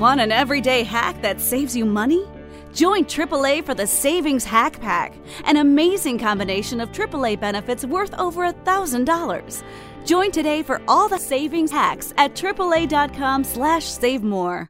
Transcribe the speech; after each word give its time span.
Want 0.00 0.18
an 0.18 0.32
everyday 0.32 0.82
hack 0.82 1.20
that 1.20 1.42
saves 1.42 1.76
you 1.76 1.84
money? 1.84 2.24
Join 2.72 3.04
AAA 3.04 3.66
for 3.66 3.74
the 3.74 3.86
Savings 3.86 4.46
Hack 4.46 4.80
Pack, 4.80 5.12
an 5.44 5.58
amazing 5.58 6.18
combination 6.18 6.80
of 6.80 6.90
AAA 6.90 7.38
benefits 7.38 7.84
worth 7.84 8.14
over 8.18 8.50
$1,000. 8.50 9.62
Join 10.06 10.30
today 10.30 10.62
for 10.62 10.80
all 10.88 11.06
the 11.06 11.18
savings 11.18 11.70
hacks 11.70 12.14
at 12.16 12.32
AAA.com 12.32 13.44
slash 13.44 13.84
save 13.84 14.22
more. 14.22 14.69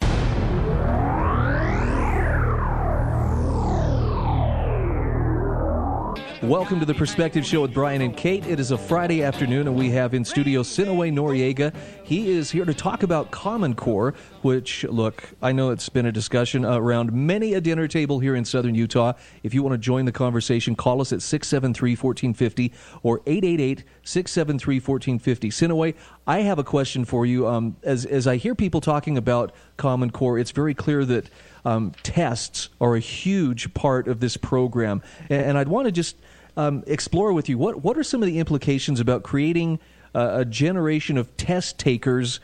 Welcome 6.43 6.79
to 6.79 6.87
the 6.87 6.95
Perspective 6.95 7.45
Show 7.45 7.61
with 7.61 7.71
Brian 7.71 8.01
and 8.01 8.17
Kate. 8.17 8.43
It 8.47 8.59
is 8.59 8.71
a 8.71 8.77
Friday 8.77 9.23
afternoon, 9.23 9.67
and 9.67 9.75
we 9.75 9.91
have 9.91 10.15
in 10.15 10.25
studio 10.25 10.63
Sinaway 10.63 11.11
Noriega. 11.11 11.71
He 12.03 12.31
is 12.31 12.49
here 12.49 12.65
to 12.65 12.73
talk 12.73 13.03
about 13.03 13.29
Common 13.29 13.75
Core, 13.75 14.15
which, 14.41 14.83
look, 14.85 15.23
I 15.43 15.51
know 15.51 15.69
it's 15.69 15.87
been 15.87 16.07
a 16.07 16.11
discussion 16.11 16.65
around 16.65 17.13
many 17.13 17.53
a 17.53 17.61
dinner 17.61 17.87
table 17.87 18.17
here 18.17 18.35
in 18.35 18.43
southern 18.43 18.73
Utah. 18.73 19.13
If 19.43 19.53
you 19.53 19.61
want 19.61 19.73
to 19.75 19.77
join 19.77 20.05
the 20.05 20.11
conversation, 20.11 20.75
call 20.75 20.99
us 20.99 21.13
at 21.13 21.21
673 21.21 21.91
1450 21.91 22.73
or 23.03 23.21
888 23.27 23.83
673 24.01 24.75
1450. 24.77 25.51
Sinaway, 25.51 25.93
I 26.25 26.39
have 26.39 26.57
a 26.57 26.63
question 26.63 27.05
for 27.05 27.23
you. 27.23 27.47
Um, 27.47 27.77
as, 27.83 28.03
as 28.07 28.25
I 28.25 28.37
hear 28.37 28.55
people 28.55 28.81
talking 28.81 29.15
about 29.15 29.53
Common 29.77 30.09
Core, 30.09 30.39
it's 30.39 30.51
very 30.51 30.73
clear 30.73 31.05
that 31.05 31.29
um, 31.65 31.91
tests 32.01 32.69
are 32.79 32.95
a 32.95 32.99
huge 32.99 33.73
part 33.75 34.07
of 34.07 34.19
this 34.19 34.37
program. 34.37 35.03
And, 35.29 35.45
and 35.45 35.57
I'd 35.59 35.67
want 35.67 35.85
to 35.85 35.91
just 35.91 36.15
um, 36.57 36.83
explore 36.87 37.33
with 37.33 37.49
you 37.49 37.57
what 37.57 37.81
what 37.83 37.97
are 37.97 38.03
some 38.03 38.21
of 38.21 38.27
the 38.27 38.39
implications 38.39 38.99
about 38.99 39.23
creating 39.23 39.79
uh, 40.13 40.31
a 40.39 40.45
generation 40.45 41.17
of 41.17 41.35
test 41.37 41.79
takers 41.79 42.39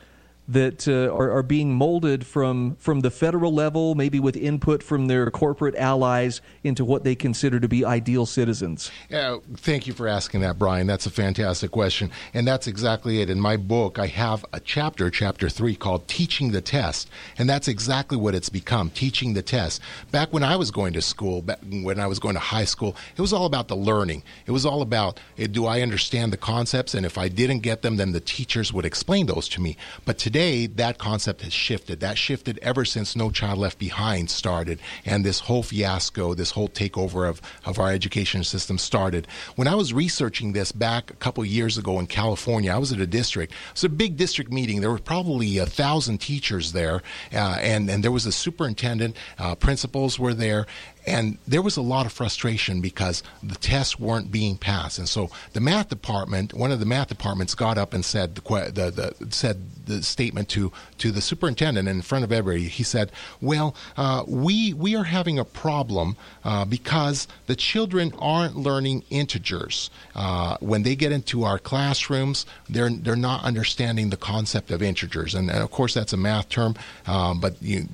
that 0.47 0.87
uh, 0.87 1.13
are, 1.13 1.31
are, 1.31 1.43
being 1.43 1.73
molded 1.73 2.25
from 2.25 2.75
from 2.79 3.01
the 3.01 3.11
federal 3.11 3.53
level, 3.53 3.95
maybe 3.95 4.19
with 4.19 4.37
input 4.37 4.81
from 4.81 5.07
their 5.07 5.29
corporate 5.29 5.75
allies, 5.75 6.41
into 6.63 6.85
what 6.85 7.03
they 7.03 7.15
consider 7.15 7.59
to 7.59 7.67
be 7.67 7.83
ideal 7.83 8.25
citizens? 8.25 8.89
Yeah, 9.09 9.37
thank 9.57 9.87
you 9.87 9.93
for 9.93 10.07
asking 10.07 10.41
that, 10.41 10.57
Brian. 10.57 10.87
That's 10.87 11.05
a 11.05 11.11
fantastic 11.11 11.71
question, 11.71 12.11
and 12.33 12.47
that's 12.47 12.67
exactly 12.67 13.21
it. 13.21 13.29
In 13.29 13.39
my 13.39 13.57
book, 13.57 13.99
I 13.99 14.07
have 14.07 14.45
a 14.53 14.59
chapter, 14.59 15.09
chapter 15.09 15.49
three, 15.49 15.75
called 15.75 16.07
"Teaching 16.07 16.51
the 16.51 16.61
Test," 16.61 17.09
and 17.37 17.49
that's 17.49 17.67
exactly 17.67 18.17
what 18.17 18.33
it's 18.33 18.49
become: 18.49 18.89
teaching 18.89 19.33
the 19.33 19.41
test. 19.41 19.81
Back 20.11 20.31
when 20.31 20.43
I 20.43 20.55
was 20.55 20.71
going 20.71 20.93
to 20.93 21.01
school, 21.01 21.41
back 21.41 21.59
when 21.69 21.99
I 21.99 22.07
was 22.07 22.19
going 22.19 22.35
to 22.35 22.39
high 22.39 22.65
school, 22.65 22.95
it 23.17 23.21
was 23.21 23.33
all 23.33 23.45
about 23.45 23.67
the 23.67 23.75
learning. 23.75 24.23
It 24.45 24.51
was 24.51 24.65
all 24.65 24.81
about 24.81 25.19
eh, 25.37 25.47
do 25.47 25.65
I 25.65 25.81
understand 25.81 26.31
the 26.31 26.37
concepts, 26.37 26.93
and 26.93 27.05
if 27.05 27.17
I 27.17 27.27
didn't 27.27 27.59
get 27.59 27.81
them, 27.81 27.97
then 27.97 28.13
the 28.13 28.21
teachers 28.21 28.71
would 28.71 28.85
explain 28.85 29.25
those 29.25 29.49
to 29.49 29.61
me. 29.61 29.75
But 30.05 30.17
today 30.17 30.36
today, 30.38 30.67
that 30.67 30.99
concept 30.99 31.41
has 31.41 31.52
shifted. 31.52 31.99
That 31.99 32.16
shifted 32.16 32.59
ever 32.61 32.85
since 32.85 33.16
No 33.16 33.31
Child 33.31 33.57
Left 33.57 33.80
Behind 33.80 34.30
started 34.30 34.77
and 35.03 35.25
this 35.25 35.39
whole 35.39 35.63
fiasco, 35.63 36.35
this 36.35 36.52
whole 36.52 36.69
takeover 36.69 37.27
of, 37.27 37.41
of 37.66 37.80
our 37.80 37.91
education 37.91 38.43
system 38.43 38.77
started. 38.77 39.25
When 39.55 39.67
I 39.67 39.73
was 39.73 39.93
researching 39.93 40.53
this 40.53 40.71
back 40.71 41.09
a 41.09 41.15
couple 41.15 41.43
years 41.43 41.80
ago 41.80 41.98
in 41.99 42.05
California, 42.05 42.71
I 42.71 42.77
was 42.77 42.92
at 42.92 42.99
a 42.99 43.08
district. 43.08 43.52
It 43.52 43.73
was 43.73 43.83
a 43.86 43.89
big 43.89 44.15
district 44.15 44.52
meeting. 44.52 44.80
There 44.80 44.92
were 44.92 44.99
probably 44.99 45.58
a 45.58 45.65
thousand 45.65 46.20
teachers 46.20 46.71
there, 46.71 47.02
uh, 47.33 47.58
and, 47.59 47.89
and 47.89 48.04
there 48.04 48.11
was 48.11 48.27
a 48.27 48.31
superintendent, 48.31 49.15
uh, 49.39 49.55
principals 49.55 50.19
were 50.19 50.36
there, 50.36 50.67
and 51.08 51.37
there 51.48 51.61
was 51.61 51.77
a 51.77 51.81
lot 51.81 52.05
of 52.05 52.11
frustration 52.11 52.81
because 52.81 53.23
the 53.42 53.55
tests 53.55 53.98
weren't 53.98 54.30
being 54.30 54.58
passed. 54.58 54.99
And 54.99 55.08
so 55.08 55.30
the 55.54 55.61
math 55.61 55.87
department, 55.87 56.54
one 56.54 56.71
of 56.71 56.81
the 56.81 56.86
math 56.86 57.08
departments, 57.08 57.55
got 57.55 57.77
up 57.77 57.93
and 57.93 58.04
said 58.04 58.36
the, 58.36 58.42
the, 58.42 59.15
the 59.17 59.31
said 59.31 59.64
the 59.86 60.04
statement 60.27 60.49
to 60.49 60.71
to 60.98 61.11
the 61.11 61.21
superintendent 61.21 61.88
in 61.88 62.02
front 62.02 62.26
of 62.26 62.32
everybody. 62.32 62.67
He 62.67 62.83
said, 62.83 63.11
"Well, 63.42 63.76
uh, 63.95 64.23
we 64.27 64.73
we 64.73 64.95
are 64.95 65.05
having 65.05 65.39
a 65.39 65.45
problem 65.45 66.17
uh, 66.43 66.65
because 66.65 67.27
the 67.45 67.55
children 67.55 68.14
aren't 68.20 68.58
learning 68.58 69.04
integers 69.10 69.89
uh, 70.16 70.58
when 70.60 70.83
they 70.83 70.95
get 70.95 71.11
into 71.11 71.43
our 71.43 71.60
classrooms. 71.60 72.45
They're 72.70 72.89
they're 72.89 73.16
not 73.16 73.43
understanding 73.43 74.10
the 74.10 74.17
concept 74.17 74.71
of 74.71 74.82
integers, 74.82 75.33
and, 75.33 75.49
and 75.49 75.60
of 75.64 75.71
course 75.71 75.93
that's 75.93 76.14
a 76.14 76.17
math 76.17 76.49
term, 76.49 76.76
um, 77.05 77.39
but 77.39 77.55
you, 77.61 77.87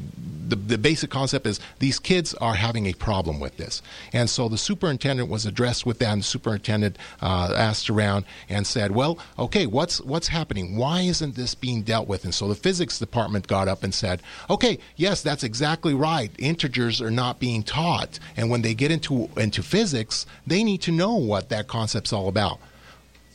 the 0.47 0.55
the 0.55 0.77
basic 0.77 1.11
concept 1.11 1.45
is 1.45 1.59
these 1.79 1.99
kids 1.99 2.33
are 2.35 2.55
having 2.55 2.87
a 2.87 2.93
problem 2.93 3.39
with 3.39 3.57
this. 3.57 3.81
And 4.11 4.29
so 4.29 4.49
the 4.49 4.57
superintendent 4.57 5.29
was 5.29 5.45
addressed 5.45 5.85
with 5.85 5.99
that, 5.99 6.13
and 6.13 6.21
the 6.21 6.25
superintendent 6.25 6.97
uh, 7.21 7.53
asked 7.55 7.89
around 7.89 8.25
and 8.49 8.65
said, 8.65 8.91
"Well, 8.91 9.19
okay, 9.37 9.67
what's 9.67 10.01
what's 10.01 10.29
happening? 10.29 10.77
Why 10.77 11.01
isn't 11.01 11.35
this 11.35 11.53
being 11.53 11.83
dealt 11.83 12.07
with?" 12.07 12.22
And 12.23 12.33
so 12.33 12.47
the 12.47 12.55
physics 12.55 12.99
department 12.99 13.47
got 13.47 13.67
up 13.67 13.83
and 13.83 13.93
said, 13.93 14.21
"Okay, 14.49 14.79
yes, 14.95 15.21
that's 15.21 15.43
exactly 15.43 15.93
right. 15.93 16.31
Integers 16.37 17.01
are 17.01 17.11
not 17.11 17.39
being 17.39 17.63
taught, 17.63 18.19
and 18.37 18.49
when 18.49 18.61
they 18.61 18.73
get 18.73 18.91
into 18.91 19.29
into 19.37 19.63
physics, 19.63 20.25
they 20.45 20.63
need 20.63 20.81
to 20.81 20.91
know 20.91 21.15
what 21.15 21.49
that 21.49 21.67
concept's 21.67 22.13
all 22.13 22.27
about." 22.27 22.59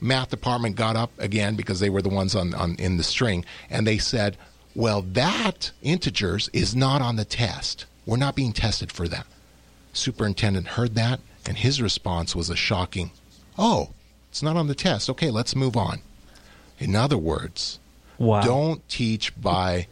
Math 0.01 0.31
department 0.31 0.77
got 0.77 0.97
up 0.97 1.11
again 1.19 1.57
because 1.57 1.81
they 1.81 1.91
were 1.91 2.03
the 2.03 2.09
ones 2.09 2.35
on, 2.35 2.55
on 2.55 2.77
in 2.77 2.97
the 2.97 3.03
string, 3.03 3.45
and 3.69 3.87
they 3.87 3.99
said, 3.99 4.37
"Well, 4.75 5.03
that 5.03 5.73
integers 5.83 6.49
is 6.53 6.75
not 6.75 7.03
on 7.03 7.17
the 7.17 7.25
test. 7.25 7.87
We're 8.07 8.17
not 8.17 8.37
being 8.37 8.53
tested 8.53 8.93
for 8.93 9.09
that." 9.09 9.27
Superintendent 9.93 10.69
heard 10.69 10.95
that, 10.95 11.21
and 11.45 11.59
his 11.59 11.83
response 11.83 12.37
was 12.37 12.51
a 12.51 12.57
shocking, 12.57 13.11
Oh, 13.59 13.91
it's 14.31 14.43
not 14.43 14.57
on 14.57 14.69
the 14.69 14.75
test. 14.75 15.11
Okay, 15.11 15.31
let's 15.31 15.57
move 15.57 15.77
on. 15.77 16.01
In 16.79 16.95
other 16.95 17.19
words, 17.19 17.81
wow. 18.19 18.43
don't 18.43 18.87
teach 18.89 19.39
by 19.41 19.87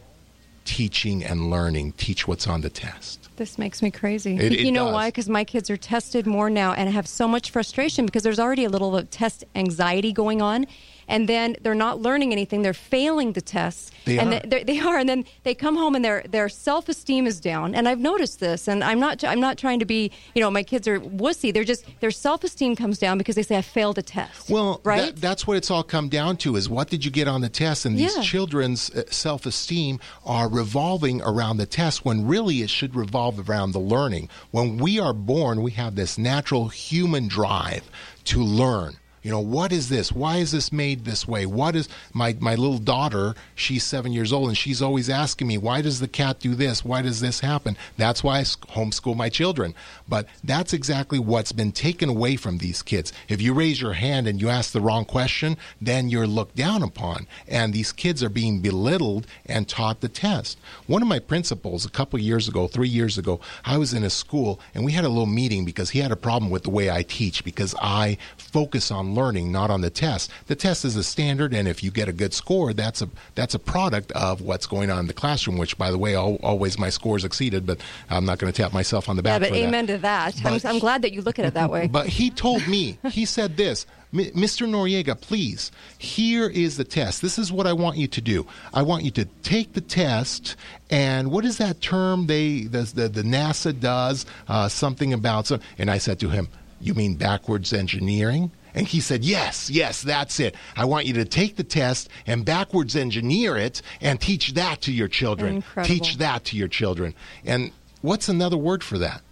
teaching 0.65 1.23
and 1.23 1.49
learning, 1.49 1.93
teach 1.93 2.27
what's 2.27 2.45
on 2.45 2.61
the 2.61 2.69
test. 2.69 3.29
This 3.37 3.57
makes 3.57 3.81
me 3.81 3.89
crazy. 3.91 4.35
It, 4.35 4.59
you 4.59 4.71
know 4.71 4.85
does. 4.85 4.93
why? 4.93 5.07
Because 5.09 5.29
my 5.29 5.43
kids 5.43 5.69
are 5.69 5.77
tested 5.77 6.27
more 6.27 6.49
now 6.49 6.73
and 6.73 6.89
have 6.89 7.07
so 7.07 7.27
much 7.27 7.51
frustration 7.51 8.05
because 8.05 8.23
there's 8.23 8.39
already 8.39 8.65
a 8.65 8.69
little 8.69 9.01
test 9.05 9.45
anxiety 9.55 10.11
going 10.11 10.41
on 10.41 10.65
and 11.07 11.27
then 11.27 11.55
they're 11.61 11.75
not 11.75 11.99
learning 12.01 12.31
anything. 12.31 12.61
They're 12.61 12.73
failing 12.73 13.33
the 13.33 13.41
tests. 13.41 13.91
They 14.05 14.19
and 14.19 14.33
are. 14.33 14.39
They, 14.41 14.63
they 14.63 14.79
are. 14.79 14.97
And 14.97 15.07
then 15.07 15.25
they 15.43 15.53
come 15.55 15.75
home 15.75 15.95
and 15.95 16.03
their 16.03 16.23
their 16.29 16.49
self 16.49 16.89
esteem 16.89 17.27
is 17.27 17.39
down. 17.39 17.75
And 17.75 17.87
I've 17.87 17.99
noticed 17.99 18.39
this. 18.39 18.67
And 18.67 18.83
I'm 18.83 18.99
not 18.99 19.23
I'm 19.23 19.39
not 19.39 19.57
trying 19.57 19.79
to 19.79 19.85
be 19.85 20.11
you 20.35 20.41
know 20.41 20.51
my 20.51 20.63
kids 20.63 20.87
are 20.87 20.99
wussy. 20.99 21.53
They're 21.53 21.63
just 21.63 21.85
their 21.99 22.11
self 22.11 22.43
esteem 22.43 22.75
comes 22.75 22.97
down 22.97 23.17
because 23.17 23.35
they 23.35 23.43
say 23.43 23.57
I 23.57 23.61
failed 23.61 23.97
a 23.97 24.01
test. 24.01 24.49
Well, 24.49 24.81
right. 24.83 25.15
that- 25.15 25.21
that's 25.21 25.45
what 25.47 25.57
it's 25.57 25.69
all 25.71 25.83
come 25.83 26.09
down 26.09 26.37
to: 26.37 26.55
is 26.55 26.69
what 26.69 26.89
did 26.89 27.03
you 27.05 27.11
get 27.11 27.27
on 27.27 27.41
the 27.41 27.49
test? 27.49 27.85
And 27.85 27.97
these 27.97 28.15
Yeah. 28.15 28.23
children's 28.23 28.89
uh, 28.91 29.03
self-esteem 29.09 29.99
are 30.25 30.49
revolving 30.49 31.21
around 31.21 31.57
the 31.57 31.65
test 31.65 32.05
when 32.05 32.27
really 32.27 32.61
it 32.61 32.69
should 32.69 32.95
revolve 32.95 33.49
around 33.49 33.71
the 33.71 33.79
learning. 33.79 34.29
When 34.51 34.77
we 34.77 34.99
are 34.99 35.13
born, 35.13 35.61
we 35.61 35.71
have 35.71 35.95
this 35.95 36.17
natural 36.17 36.69
human 36.69 37.27
drive 37.27 37.89
to 38.25 38.39
learn. 38.41 38.97
You 39.27 39.33
know, 39.33 39.41
what 39.41 39.73
is 39.73 39.89
this? 39.89 40.09
Why 40.09 40.37
is 40.37 40.53
this 40.53 40.71
made 40.71 41.03
this 41.03 41.27
way? 41.27 41.45
What 41.45 41.75
is 41.75 41.89
my 42.13 42.37
my 42.39 42.55
little 42.55 42.77
daughter? 42.77 43.35
She's 43.55 43.83
seven 43.83 44.13
years 44.13 44.31
old, 44.31 44.47
and 44.47 44.57
she's 44.57 44.81
always 44.81 45.09
asking 45.09 45.47
me, 45.47 45.57
"Why 45.57 45.81
does 45.81 45.99
the 45.99 46.07
cat 46.07 46.39
do 46.39 46.55
this? 46.55 46.85
Why 46.85 47.01
does 47.01 47.19
this 47.19 47.41
happen?" 47.41 47.75
That's 47.97 48.23
why 48.23 48.39
I 48.39 48.43
homeschool 48.43 49.17
my 49.17 49.27
children. 49.27 49.73
But 50.07 50.27
that's 50.45 50.71
exactly 50.71 51.19
what's 51.19 51.51
been 51.51 51.73
taken 51.73 52.07
away 52.07 52.37
from 52.37 52.59
these 52.59 52.81
kids. 52.81 53.11
If 53.27 53.41
you 53.41 53.53
raise 53.53 53.81
your 53.81 53.95
hand 53.95 54.29
and 54.29 54.39
you 54.41 54.47
ask 54.47 54.71
the 54.71 54.79
wrong 54.79 55.03
question, 55.03 55.57
then 55.81 56.07
you're 56.07 56.25
looked 56.25 56.55
down 56.55 56.81
upon, 56.81 57.27
and 57.49 57.73
these 57.73 57.91
kids 57.91 58.23
are 58.23 58.29
being 58.29 58.61
belittled 58.61 59.27
and 59.45 59.67
taught 59.67 59.99
the 59.99 60.07
test. 60.07 60.57
One 60.85 61.01
of 61.01 61.09
my 61.09 61.19
principals, 61.19 61.83
a 61.83 61.89
couple 61.89 62.17
years 62.17 62.47
ago, 62.47 62.69
three 62.69 62.87
years 62.87 63.17
ago, 63.17 63.41
I 63.65 63.77
was 63.77 63.93
in 63.93 64.05
a 64.05 64.09
school 64.09 64.61
and 64.73 64.85
we 64.85 64.93
had 64.93 65.03
a 65.03 65.09
little 65.09 65.25
meeting 65.25 65.65
because 65.65 65.89
he 65.89 65.99
had 65.99 66.13
a 66.13 66.15
problem 66.15 66.49
with 66.49 66.63
the 66.63 66.69
way 66.69 66.89
I 66.89 67.03
teach 67.03 67.43
because 67.43 67.75
I 67.81 68.17
focus 68.37 68.89
on 68.89 69.16
learning, 69.17 69.51
not 69.51 69.69
on 69.69 69.81
the 69.81 69.89
test. 69.89 70.31
The 70.45 70.55
test 70.55 70.85
is 70.85 70.95
a 70.95 71.03
standard, 71.03 71.53
and 71.53 71.67
if 71.67 71.83
you 71.83 71.91
get 71.91 72.07
a 72.07 72.13
good 72.13 72.33
score, 72.33 72.71
that's 72.71 73.01
a 73.01 73.09
that's 73.35 73.55
a 73.55 73.59
product 73.59 74.11
of 74.13 74.41
what's 74.41 74.65
going 74.65 74.89
on 74.89 74.99
in 74.99 75.07
the 75.07 75.13
classroom. 75.13 75.57
Which, 75.57 75.77
by 75.77 75.91
the 75.91 75.97
way, 75.97 76.15
al- 76.15 76.39
always 76.43 76.79
my 76.79 76.89
scores 76.89 77.25
exceeded, 77.25 77.65
but 77.65 77.81
I'm 78.09 78.25
not 78.25 78.37
going 78.39 78.53
to 78.53 78.61
tap 78.61 78.71
myself 78.71 79.09
on 79.09 79.15
the 79.15 79.23
back. 79.23 79.41
Yeah, 79.41 79.49
but 79.49 79.57
amen 79.57 79.87
that. 79.87 79.95
to 79.95 80.01
that. 80.03 80.45
I'm, 80.45 80.75
I'm 80.75 80.79
glad 80.79 81.01
that 81.01 81.11
you 81.11 81.21
look 81.21 81.39
at 81.39 81.45
it 81.45 81.55
that 81.55 81.69
way. 81.69 81.87
But 81.87 82.07
he 82.07 82.29
told 82.29 82.67
me, 82.67 82.99
he 83.11 83.25
said 83.25 83.57
this, 83.57 83.85
Mr. 84.13 84.67
Noriega, 84.67 85.19
please, 85.19 85.71
here 85.97 86.47
is 86.47 86.77
the 86.77 86.85
test. 86.85 87.21
This 87.21 87.37
is 87.37 87.51
what 87.51 87.67
I 87.67 87.73
want 87.73 87.97
you 87.97 88.07
to 88.07 88.21
do. 88.21 88.47
I 88.73 88.81
want 88.81 89.03
you 89.03 89.11
to 89.11 89.25
take 89.43 89.73
the 89.73 89.81
test, 89.81 90.55
and 90.89 91.29
what 91.29 91.43
is 91.43 91.57
that 91.57 91.81
term 91.81 92.27
they 92.27 92.61
the 92.61 92.83
the, 92.83 93.09
the 93.09 93.23
NASA 93.23 93.77
does 93.77 94.25
uh, 94.47 94.69
something 94.69 95.11
about? 95.11 95.47
So, 95.47 95.59
and 95.77 95.91
I 95.91 95.97
said 95.97 96.19
to 96.21 96.29
him, 96.29 96.47
"You 96.79 96.93
mean 96.93 97.15
backwards 97.15 97.73
engineering?" 97.73 98.51
And 98.77 98.87
he 98.87 98.99
said, 98.99 99.25
Yes, 99.25 99.71
yes, 99.71 100.03
that's 100.03 100.39
it. 100.39 100.53
I 100.75 100.85
want 100.85 101.07
you 101.07 101.13
to 101.13 101.25
take 101.25 101.55
the 101.55 101.63
test 101.63 102.09
and 102.27 102.45
backwards 102.45 102.95
engineer 102.95 103.57
it 103.57 103.81
and 104.01 104.21
teach 104.21 104.53
that 104.53 104.81
to 104.81 104.91
your 104.91 105.07
children. 105.07 105.55
Incredible. 105.55 105.95
Teach 105.95 106.17
that 106.17 106.45
to 106.45 106.55
your 106.55 106.67
children. 106.67 107.15
And 107.43 107.71
what's 108.03 108.29
another 108.29 108.55
word 108.55 108.83
for 108.83 108.99
that? 108.99 109.23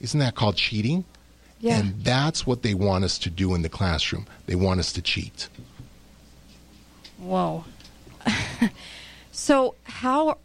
Isn't 0.00 0.20
that 0.20 0.36
called 0.36 0.54
cheating? 0.54 1.04
Yeah. 1.58 1.80
And 1.80 2.04
that's 2.04 2.46
what 2.46 2.62
they 2.62 2.74
want 2.74 3.02
us 3.02 3.18
to 3.18 3.30
do 3.30 3.56
in 3.56 3.62
the 3.62 3.68
classroom. 3.68 4.24
They 4.46 4.54
want 4.54 4.78
us 4.78 4.92
to 4.92 5.02
cheat. 5.02 5.48
Whoa. 7.18 7.64
so 9.32 9.74
how 9.82 10.38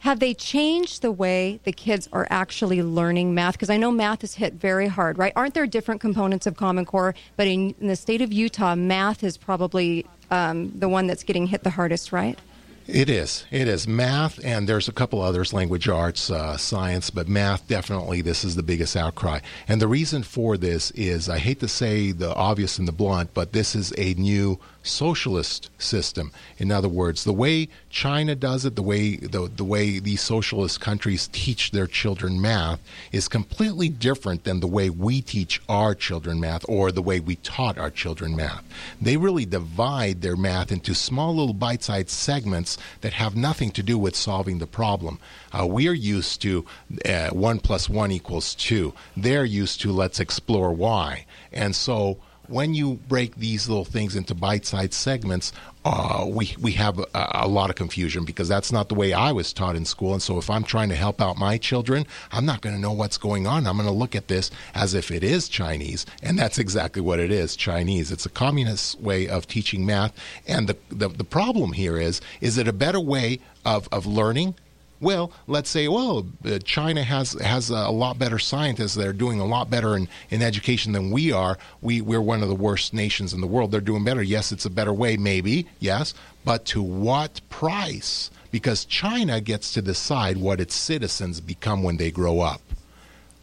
have 0.00 0.18
they 0.18 0.34
changed 0.34 1.02
the 1.02 1.12
way 1.12 1.60
the 1.64 1.72
kids 1.72 2.08
are 2.12 2.26
actually 2.30 2.82
learning 2.82 3.34
math? 3.34 3.54
Because 3.54 3.70
I 3.70 3.76
know 3.76 3.90
math 3.90 4.24
is 4.24 4.34
hit 4.34 4.54
very 4.54 4.88
hard, 4.88 5.18
right? 5.18 5.32
Aren't 5.36 5.54
there 5.54 5.66
different 5.66 6.00
components 6.00 6.46
of 6.46 6.56
Common 6.56 6.84
Core? 6.84 7.14
But 7.36 7.46
in, 7.46 7.74
in 7.80 7.86
the 7.86 7.96
state 7.96 8.22
of 8.22 8.32
Utah, 8.32 8.74
math 8.74 9.22
is 9.22 9.36
probably 9.36 10.06
um, 10.30 10.72
the 10.78 10.88
one 10.88 11.06
that's 11.06 11.22
getting 11.22 11.46
hit 11.46 11.64
the 11.64 11.70
hardest, 11.70 12.12
right? 12.12 12.38
It 12.86 13.08
is. 13.08 13.44
It 13.52 13.68
is 13.68 13.86
math, 13.86 14.44
and 14.44 14.68
there's 14.68 14.88
a 14.88 14.92
couple 14.92 15.20
others 15.20 15.52
language 15.52 15.88
arts, 15.88 16.28
uh, 16.28 16.56
science, 16.56 17.10
but 17.10 17.28
math 17.28 17.68
definitely 17.68 18.20
this 18.20 18.42
is 18.42 18.56
the 18.56 18.64
biggest 18.64 18.96
outcry. 18.96 19.40
And 19.68 19.80
the 19.80 19.86
reason 19.86 20.24
for 20.24 20.56
this 20.56 20.90
is 20.92 21.28
I 21.28 21.38
hate 21.38 21.60
to 21.60 21.68
say 21.68 22.10
the 22.10 22.34
obvious 22.34 22.78
and 22.78 22.88
the 22.88 22.92
blunt, 22.92 23.32
but 23.32 23.52
this 23.52 23.76
is 23.76 23.92
a 23.96 24.14
new 24.14 24.58
socialist 24.82 25.70
system. 25.78 26.32
In 26.58 26.72
other 26.72 26.88
words, 26.88 27.24
the 27.24 27.32
way 27.32 27.68
China 27.90 28.34
does 28.34 28.64
it, 28.64 28.76
the 28.76 28.82
way 28.82 29.16
the, 29.16 29.50
the 29.54 29.64
way 29.64 29.98
these 29.98 30.20
socialist 30.20 30.80
countries 30.80 31.28
teach 31.32 31.70
their 31.70 31.86
children 31.86 32.40
math 32.40 32.80
is 33.12 33.28
completely 33.28 33.88
different 33.88 34.44
than 34.44 34.60
the 34.60 34.66
way 34.66 34.88
we 34.90 35.20
teach 35.20 35.60
our 35.68 35.94
children 35.94 36.40
math 36.40 36.64
or 36.68 36.90
the 36.90 37.02
way 37.02 37.20
we 37.20 37.36
taught 37.36 37.78
our 37.78 37.90
children 37.90 38.34
math. 38.34 38.64
They 39.00 39.16
really 39.16 39.44
divide 39.44 40.22
their 40.22 40.36
math 40.36 40.72
into 40.72 40.94
small 40.94 41.34
little 41.34 41.54
bite-sized 41.54 42.08
segments 42.10 42.78
that 43.02 43.12
have 43.12 43.36
nothing 43.36 43.70
to 43.72 43.82
do 43.82 43.98
with 43.98 44.16
solving 44.16 44.58
the 44.58 44.66
problem. 44.66 45.18
Uh, 45.52 45.66
we 45.66 45.88
are 45.88 45.92
used 45.92 46.40
to 46.42 46.64
uh, 47.04 47.30
one 47.30 47.58
plus 47.60 47.88
one 47.88 48.10
equals 48.10 48.54
two. 48.54 48.94
They're 49.16 49.44
used 49.44 49.80
to 49.82 49.92
let's 49.92 50.20
explore 50.20 50.72
why. 50.72 51.26
And 51.52 51.74
so 51.74 52.18
when 52.50 52.74
you 52.74 52.94
break 53.08 53.36
these 53.36 53.68
little 53.68 53.84
things 53.84 54.16
into 54.16 54.34
bite-sized 54.34 54.92
segments, 54.92 55.52
uh, 55.84 56.26
we 56.28 56.54
we 56.60 56.72
have 56.72 56.98
a, 56.98 57.06
a 57.14 57.48
lot 57.48 57.70
of 57.70 57.76
confusion 57.76 58.24
because 58.24 58.48
that's 58.48 58.70
not 58.70 58.88
the 58.88 58.94
way 58.94 59.12
I 59.12 59.32
was 59.32 59.52
taught 59.52 59.76
in 59.76 59.86
school. 59.86 60.12
And 60.12 60.22
so, 60.22 60.36
if 60.36 60.50
I'm 60.50 60.64
trying 60.64 60.90
to 60.90 60.94
help 60.94 61.22
out 61.22 61.38
my 61.38 61.56
children, 61.56 62.06
I'm 62.32 62.44
not 62.44 62.60
going 62.60 62.74
to 62.74 62.80
know 62.80 62.92
what's 62.92 63.16
going 63.16 63.46
on. 63.46 63.66
I'm 63.66 63.76
going 63.76 63.88
to 63.88 63.94
look 63.94 64.14
at 64.14 64.28
this 64.28 64.50
as 64.74 64.92
if 64.92 65.10
it 65.10 65.24
is 65.24 65.48
Chinese, 65.48 66.04
and 66.22 66.38
that's 66.38 66.58
exactly 66.58 67.00
what 67.00 67.18
it 67.18 67.30
is: 67.30 67.56
Chinese. 67.56 68.12
It's 68.12 68.26
a 68.26 68.30
communist 68.30 69.00
way 69.00 69.28
of 69.28 69.46
teaching 69.46 69.86
math. 69.86 70.12
And 70.46 70.68
the 70.68 70.76
the, 70.90 71.08
the 71.08 71.24
problem 71.24 71.72
here 71.72 71.96
is: 71.96 72.20
is 72.40 72.58
it 72.58 72.68
a 72.68 72.72
better 72.72 73.00
way 73.00 73.40
of 73.64 73.88
of 73.90 74.04
learning? 74.06 74.54
Well, 75.00 75.32
let's 75.46 75.70
say, 75.70 75.88
well, 75.88 76.26
uh, 76.44 76.58
China 76.58 77.02
has 77.02 77.32
has 77.32 77.70
a 77.70 77.88
lot 77.88 78.18
better 78.18 78.38
scientists. 78.38 78.94
They're 78.94 79.14
doing 79.14 79.40
a 79.40 79.46
lot 79.46 79.70
better 79.70 79.96
in, 79.96 80.08
in 80.30 80.42
education 80.42 80.92
than 80.92 81.10
we 81.10 81.32
are. 81.32 81.56
We 81.80 82.02
we're 82.02 82.20
one 82.20 82.42
of 82.42 82.48
the 82.48 82.54
worst 82.54 82.92
nations 82.92 83.32
in 83.32 83.40
the 83.40 83.46
world. 83.46 83.70
They're 83.70 83.80
doing 83.80 84.04
better. 84.04 84.22
Yes, 84.22 84.52
it's 84.52 84.66
a 84.66 84.70
better 84.70 84.92
way, 84.92 85.16
maybe. 85.16 85.66
Yes, 85.78 86.12
but 86.44 86.66
to 86.66 86.82
what 86.82 87.40
price? 87.48 88.30
Because 88.50 88.84
China 88.84 89.40
gets 89.40 89.72
to 89.72 89.80
decide 89.82 90.36
what 90.36 90.60
its 90.60 90.74
citizens 90.74 91.40
become 91.40 91.82
when 91.82 91.96
they 91.96 92.10
grow 92.10 92.40
up. 92.40 92.60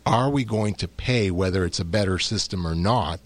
Are 0.06 0.30
we 0.30 0.44
going 0.44 0.76
to 0.76 0.88
pay 0.88 1.32
whether 1.32 1.66
it's 1.66 1.80
a 1.80 1.86
better 1.86 2.20
system 2.20 2.68
or 2.68 2.76
not? 2.76 3.20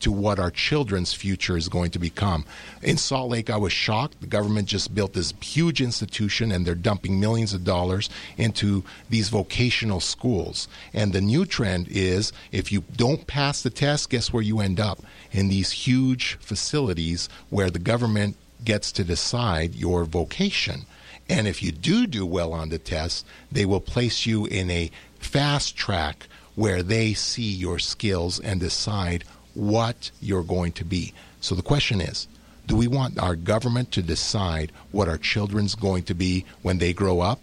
To 0.00 0.12
what 0.12 0.38
our 0.38 0.50
children's 0.50 1.12
future 1.12 1.56
is 1.56 1.68
going 1.68 1.90
to 1.92 1.98
become. 1.98 2.44
In 2.82 2.96
Salt 2.96 3.30
Lake, 3.30 3.50
I 3.50 3.56
was 3.56 3.72
shocked. 3.72 4.20
The 4.20 4.26
government 4.26 4.68
just 4.68 4.94
built 4.94 5.12
this 5.12 5.32
huge 5.40 5.80
institution 5.80 6.52
and 6.52 6.66
they're 6.66 6.74
dumping 6.74 7.18
millions 7.20 7.54
of 7.54 7.64
dollars 7.64 8.10
into 8.36 8.84
these 9.10 9.28
vocational 9.28 10.00
schools. 10.00 10.68
And 10.92 11.12
the 11.12 11.20
new 11.20 11.44
trend 11.44 11.88
is 11.88 12.32
if 12.52 12.70
you 12.72 12.84
don't 12.96 13.26
pass 13.26 13.62
the 13.62 13.70
test, 13.70 14.10
guess 14.10 14.32
where 14.32 14.42
you 14.42 14.60
end 14.60 14.80
up? 14.80 15.00
In 15.32 15.48
these 15.48 15.70
huge 15.70 16.36
facilities 16.40 17.28
where 17.50 17.70
the 17.70 17.78
government 17.78 18.36
gets 18.64 18.92
to 18.92 19.04
decide 19.04 19.74
your 19.74 20.04
vocation. 20.04 20.86
And 21.28 21.46
if 21.46 21.62
you 21.62 21.72
do 21.72 22.06
do 22.06 22.26
well 22.26 22.52
on 22.52 22.68
the 22.68 22.78
test, 22.78 23.26
they 23.50 23.64
will 23.64 23.80
place 23.80 24.26
you 24.26 24.46
in 24.46 24.70
a 24.70 24.90
fast 25.18 25.76
track 25.76 26.26
where 26.54 26.82
they 26.82 27.14
see 27.14 27.50
your 27.50 27.78
skills 27.78 28.38
and 28.38 28.60
decide 28.60 29.24
what 29.54 30.10
you're 30.20 30.42
going 30.42 30.72
to 30.72 30.84
be. 30.84 31.12
So 31.40 31.54
the 31.54 31.62
question 31.62 32.00
is 32.00 32.28
do 32.66 32.76
we 32.76 32.88
want 32.88 33.18
our 33.18 33.36
government 33.36 33.92
to 33.92 34.02
decide 34.02 34.72
what 34.90 35.08
our 35.08 35.18
children's 35.18 35.74
going 35.74 36.04
to 36.04 36.14
be 36.14 36.44
when 36.62 36.78
they 36.78 36.92
grow 36.92 37.20
up? 37.20 37.40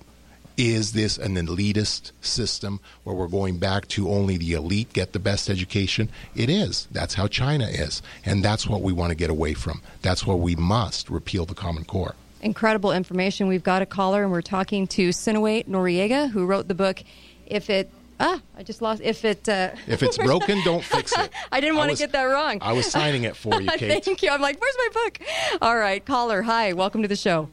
Is 0.57 0.91
this 0.91 1.17
an 1.17 1.35
elitist 1.35 2.11
system 2.21 2.79
where 3.03 3.15
we're 3.15 3.27
going 3.27 3.57
back 3.57 3.87
to 3.89 4.09
only 4.09 4.37
the 4.37 4.53
elite 4.53 4.93
get 4.93 5.13
the 5.13 5.19
best 5.19 5.49
education? 5.49 6.09
It 6.35 6.49
is. 6.49 6.87
That's 6.91 7.13
how 7.13 7.27
China 7.27 7.67
is. 7.67 8.01
And 8.25 8.43
that's 8.43 8.67
what 8.67 8.81
we 8.81 8.93
want 8.93 9.11
to 9.11 9.15
get 9.15 9.29
away 9.29 9.53
from. 9.53 9.81
That's 10.01 10.25
why 10.25 10.35
we 10.35 10.55
must 10.55 11.09
repeal 11.09 11.45
the 11.45 11.55
Common 11.55 11.85
Core. 11.85 12.15
Incredible 12.41 12.91
information. 12.91 13.47
We've 13.47 13.63
got 13.63 13.81
a 13.81 13.85
caller, 13.85 14.23
and 14.23 14.31
we're 14.31 14.41
talking 14.41 14.87
to 14.87 15.11
Sinaway 15.11 15.63
Noriega, 15.63 16.29
who 16.29 16.45
wrote 16.45 16.67
the 16.67 16.75
book, 16.75 17.03
If 17.45 17.69
It. 17.69 17.89
Ah, 18.23 18.39
I 18.56 18.62
just 18.62 18.83
lost. 18.83 19.01
If 19.01 19.25
it. 19.25 19.50
Uh, 19.50 19.71
If 19.88 20.03
it's 20.03 20.18
broken, 20.18 20.62
don't 20.63 20.83
fix 20.83 21.12
it. 21.18 21.31
I 21.51 21.59
didn't 21.59 21.75
want 21.75 21.88
to 21.89 21.94
was- 21.94 22.00
get 22.00 22.12
that 22.12 22.23
wrong. 22.25 22.59
I 22.62 22.73
was 22.73 22.85
signing 22.85 23.23
it 23.23 23.35
for 23.35 23.59
you, 23.62 23.68
Kate. 23.71 24.03
Thank 24.06 24.21
you. 24.21 24.29
I'm 24.29 24.41
like, 24.41 24.62
where's 24.62 24.75
my 24.77 24.89
book? 24.94 25.19
All 25.59 25.75
right, 25.75 26.06
caller. 26.06 26.44
Hi, 26.44 26.73
welcome 26.73 27.01
to 27.01 27.07
the 27.07 27.15
show. 27.15 27.50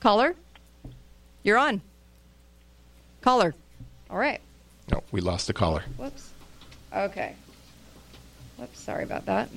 Caller, 0.00 0.34
you're 1.44 1.58
on. 1.58 1.80
Caller. 3.20 3.54
All 4.10 4.18
right. 4.18 4.40
No, 4.90 5.02
we 5.12 5.20
lost 5.20 5.46
the 5.46 5.52
caller. 5.52 5.84
Whoops. 5.96 6.30
Okay. 6.92 7.34
Whoops. 8.56 8.80
Sorry 8.80 9.04
about 9.04 9.26
that. 9.26 9.48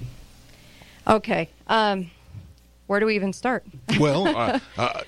Okay. 1.07 1.49
Um, 1.67 2.11
where 2.91 2.99
do 2.99 3.05
we 3.05 3.15
even 3.15 3.31
start? 3.31 3.63
well, 4.01 4.27
uh, 4.27 4.59
uh, 4.77 5.01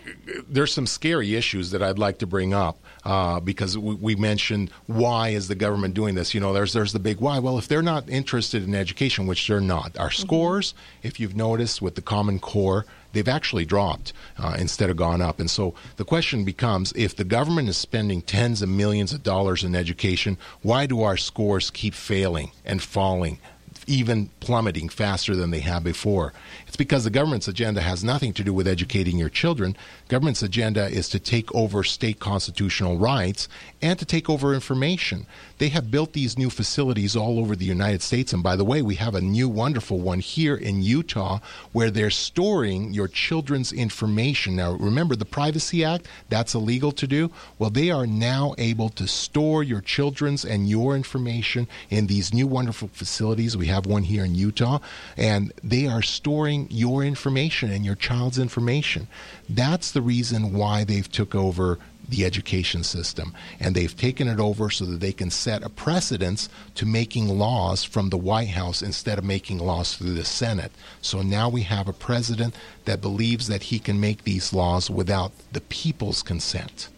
there's 0.48 0.72
some 0.72 0.88
scary 0.88 1.36
issues 1.36 1.72
that 1.72 1.84
I'd 1.84 2.00
like 2.00 2.20
to 2.20 2.26
bring 2.26 2.54
up 2.54 2.78
uh, 3.04 3.42
because 3.42 3.78
we, 3.78 3.96
we 3.96 4.16
mentioned 4.16 4.72
why 4.88 5.30
is 5.30 5.50
the 5.50 5.56
government 5.56 5.94
doing 5.94 6.16
this? 6.16 6.34
You 6.34 6.40
know, 6.40 6.54
there's 6.54 6.72
there's 6.72 6.94
the 6.94 7.00
big 7.00 7.20
why. 7.20 7.40
Well, 7.40 7.58
if 7.58 7.68
they're 7.68 7.82
not 7.82 8.08
interested 8.08 8.64
in 8.64 8.74
education, 8.74 9.28
which 9.28 9.46
they're 9.46 9.60
not, 9.60 9.98
our 10.00 10.12
scores, 10.12 10.74
if 11.02 11.20
you've 11.20 11.36
noticed 11.36 11.82
with 11.82 11.96
the 11.96 12.02
Common 12.02 12.40
Core, 12.40 12.86
they've 13.12 13.28
actually 13.28 13.66
dropped 13.66 14.14
uh, 14.38 14.56
instead 14.58 14.90
of 14.90 14.96
gone 14.96 15.22
up. 15.22 15.42
And 15.42 15.52
so 15.52 15.74
the 15.98 16.06
question 16.06 16.46
becomes 16.46 16.94
if 16.96 17.18
the 17.18 17.26
government 17.26 17.68
is 17.68 17.76
spending 17.76 18.22
tens 18.22 18.62
of 18.62 18.70
millions 18.70 19.12
of 19.12 19.24
dollars 19.24 19.66
in 19.66 19.76
education, 19.76 20.38
why 20.62 20.86
do 20.86 21.02
our 21.02 21.18
scores 21.18 21.70
keep 21.70 21.94
failing 21.94 22.52
and 22.64 22.82
falling? 22.82 23.40
Even 23.88 24.30
plummeting 24.40 24.90
faster 24.90 25.36
than 25.36 25.52
they 25.52 25.60
have 25.60 25.84
before. 25.84 26.34
It's 26.68 26.76
because 26.76 27.04
the 27.04 27.10
government's 27.10 27.48
agenda 27.48 27.82
has 27.82 28.04
nothing 28.04 28.34
to 28.34 28.44
do 28.44 28.54
with 28.54 28.68
educating 28.68 29.18
your 29.18 29.30
children. 29.30 29.76
Government's 30.08 30.44
agenda 30.44 30.88
is 30.88 31.10
to 31.10 31.20
take 31.20 31.54
over 31.54 31.84
state 31.84 32.20
constitutional 32.20 32.98
rights 32.98 33.48
and 33.82 34.00
to 34.00 34.06
take 34.06 34.30
over 34.30 34.54
information. 34.54 35.26
They 35.58 35.70
have 35.70 35.92
built 35.92 36.14
these 36.14 36.38
new 36.38 36.50
facilities 36.50 37.16
all 37.16 37.40
over 37.40 37.56
the 37.56 37.66
United 37.66 38.02
States. 38.02 38.34
And 38.34 38.42
by 38.42 38.56
the 38.56 38.66
way, 38.66 38.82
we 38.82 38.96
have 38.96 39.16
a 39.16 39.22
new 39.22 39.48
wonderful 39.48 40.00
one 40.00 40.20
here 40.20 40.56
in 40.56 40.82
Utah 40.82 41.40
where 41.72 41.92
they're 41.92 42.10
storing 42.10 42.94
your 42.94 43.08
children's 43.08 43.72
information. 43.72 44.56
Now, 44.56 44.74
remember 44.74 45.16
the 45.16 45.26
Privacy 45.26 45.84
Act? 45.84 46.08
That's 46.30 46.56
illegal 46.56 46.92
to 46.94 47.08
do. 47.08 47.32
Well, 47.60 47.70
they 47.70 47.92
are 47.92 48.08
now 48.08 48.56
able 48.58 48.90
to 48.90 49.08
store 49.08 49.64
your 49.64 49.82
children's 49.82 50.44
and 50.44 50.68
your 50.70 50.96
information 50.96 51.68
in 51.90 52.08
these 52.08 52.34
new 52.34 52.48
wonderful 52.48 52.90
facilities. 52.90 53.56
We 53.56 53.68
have 53.74 53.86
one 53.86 54.04
here 54.04 54.24
in 54.24 54.36
Utah, 54.36 54.80
and 55.18 55.52
they 55.64 55.88
are 55.88 56.02
storing 56.02 56.68
your 56.70 57.04
information 57.04 57.72
and 57.72 57.84
your 57.84 57.96
child's 57.96 58.40
information. 58.40 59.08
That's 59.50 59.92
the 59.92 60.02
reason 60.02 60.54
why 60.54 60.84
they've 60.84 61.12
took 61.12 61.36
over 61.36 61.80
the 62.08 62.26
education 62.26 62.84
system. 62.84 63.34
And 63.60 63.76
they've 63.76 63.96
taken 63.96 64.28
it 64.28 64.40
over 64.40 64.70
so 64.70 64.86
that 64.86 65.00
they 65.00 65.14
can 65.14 65.30
set 65.30 65.64
a 65.64 65.70
precedence 65.70 66.50
to 66.76 66.86
making 66.86 67.28
laws 67.28 67.84
from 67.84 68.10
the 68.10 68.18
White 68.18 68.50
House 68.50 68.82
instead 68.82 69.18
of 69.18 69.24
making 69.24 69.60
laws 69.60 69.96
through 69.96 70.14
the 70.14 70.26
Senate. 70.26 70.72
So 71.02 71.22
now 71.22 71.50
we 71.50 71.64
have 71.64 71.88
a 71.88 71.94
president 71.94 72.56
that 72.86 73.02
believes 73.02 73.48
that 73.48 73.64
he 73.64 73.80
can 73.80 74.00
make 74.00 74.24
these 74.24 74.54
laws 74.54 74.90
without 74.90 75.32
the 75.52 75.62
people's 75.62 76.24
consent. 76.24 76.90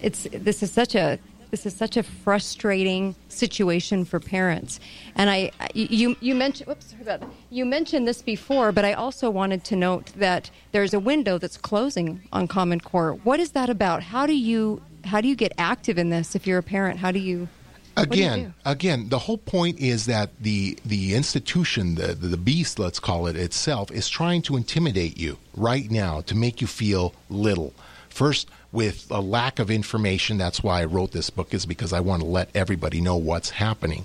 It's 0.00 0.28
this 0.30 0.62
is 0.62 0.70
such 0.70 0.94
a 0.94 1.18
this 1.54 1.66
is 1.66 1.76
such 1.76 1.96
a 1.96 2.02
frustrating 2.02 3.14
situation 3.28 4.04
for 4.04 4.18
parents. 4.18 4.80
And 5.14 5.30
I, 5.30 5.52
you, 5.72 6.16
you 6.18 6.34
mentioned, 6.34 6.66
whoops, 6.66 6.86
sorry 6.86 7.02
about 7.02 7.20
that. 7.20 7.30
You 7.48 7.64
mentioned 7.64 8.08
this 8.08 8.22
before, 8.22 8.72
but 8.72 8.84
I 8.84 8.92
also 8.94 9.30
wanted 9.30 9.62
to 9.66 9.76
note 9.76 10.06
that 10.16 10.50
there's 10.72 10.92
a 10.92 10.98
window 10.98 11.38
that's 11.38 11.56
closing 11.56 12.20
on 12.32 12.48
Common 12.48 12.80
Core. 12.80 13.12
What 13.22 13.38
is 13.38 13.52
that 13.52 13.70
about? 13.70 14.02
How 14.02 14.26
do 14.26 14.34
you, 14.34 14.82
how 15.04 15.20
do 15.20 15.28
you 15.28 15.36
get 15.36 15.52
active 15.56 15.96
in 15.96 16.10
this 16.10 16.34
if 16.34 16.44
you're 16.44 16.58
a 16.58 16.62
parent? 16.62 16.98
How 16.98 17.12
do 17.12 17.20
you? 17.20 17.46
Again, 17.96 18.38
do 18.38 18.44
do? 18.46 18.52
again, 18.66 19.08
the 19.08 19.20
whole 19.20 19.38
point 19.38 19.78
is 19.78 20.06
that 20.06 20.30
the 20.40 20.76
the 20.84 21.14
institution, 21.14 21.94
the 21.94 22.08
the 22.14 22.36
beast, 22.36 22.80
let's 22.80 22.98
call 22.98 23.28
it 23.28 23.36
itself, 23.36 23.92
is 23.92 24.08
trying 24.08 24.42
to 24.42 24.56
intimidate 24.56 25.16
you 25.16 25.38
right 25.56 25.88
now 25.88 26.20
to 26.22 26.34
make 26.34 26.60
you 26.60 26.66
feel 26.66 27.14
little. 27.30 27.72
First, 28.14 28.48
with 28.70 29.08
a 29.10 29.20
lack 29.20 29.58
of 29.58 29.72
information. 29.72 30.38
That's 30.38 30.62
why 30.62 30.82
I 30.82 30.84
wrote 30.84 31.10
this 31.10 31.30
book, 31.30 31.52
is 31.52 31.66
because 31.66 31.92
I 31.92 31.98
want 31.98 32.22
to 32.22 32.28
let 32.28 32.48
everybody 32.54 33.00
know 33.00 33.16
what's 33.16 33.50
happening. 33.50 34.04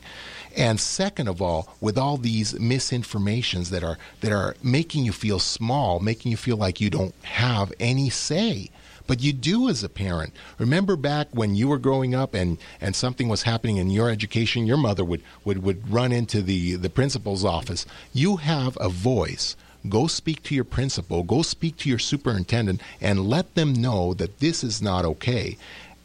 And 0.57 0.79
second 0.79 1.27
of 1.27 1.43
all, 1.43 1.75
with 1.79 1.95
all 1.95 2.17
these 2.17 2.53
misinformations 2.53 3.69
that 3.69 3.83
are 3.83 3.99
that 4.21 4.31
are 4.31 4.55
making 4.63 5.05
you 5.05 5.11
feel 5.11 5.37
small, 5.37 5.99
making 5.99 6.31
you 6.31 6.37
feel 6.37 6.57
like 6.57 6.81
you 6.81 6.89
don't 6.89 7.13
have 7.23 7.71
any 7.79 8.09
say. 8.09 8.71
But 9.05 9.21
you 9.21 9.31
do 9.31 9.69
as 9.69 9.83
a 9.83 9.89
parent. 9.89 10.33
Remember 10.57 10.95
back 10.95 11.27
when 11.31 11.53
you 11.53 11.67
were 11.67 11.77
growing 11.77 12.15
up 12.15 12.33
and, 12.33 12.57
and 12.81 12.95
something 12.95 13.27
was 13.27 13.43
happening 13.43 13.77
in 13.77 13.91
your 13.91 14.09
education, 14.09 14.65
your 14.65 14.77
mother 14.77 15.05
would, 15.05 15.21
would, 15.45 15.61
would 15.61 15.91
run 15.91 16.11
into 16.11 16.41
the, 16.41 16.75
the 16.75 16.89
principal's 16.89 17.45
office. 17.45 17.85
You 18.11 18.37
have 18.37 18.75
a 18.81 18.89
voice 18.89 19.55
Go 19.87 20.07
speak 20.07 20.43
to 20.43 20.55
your 20.55 20.65
principal, 20.65 21.23
go 21.23 21.41
speak 21.41 21.77
to 21.77 21.89
your 21.89 21.99
superintendent, 21.99 22.81
and 22.99 23.29
let 23.29 23.55
them 23.55 23.73
know 23.73 24.13
that 24.15 24.39
this 24.39 24.63
is 24.63 24.81
not 24.81 25.05
okay 25.05 25.57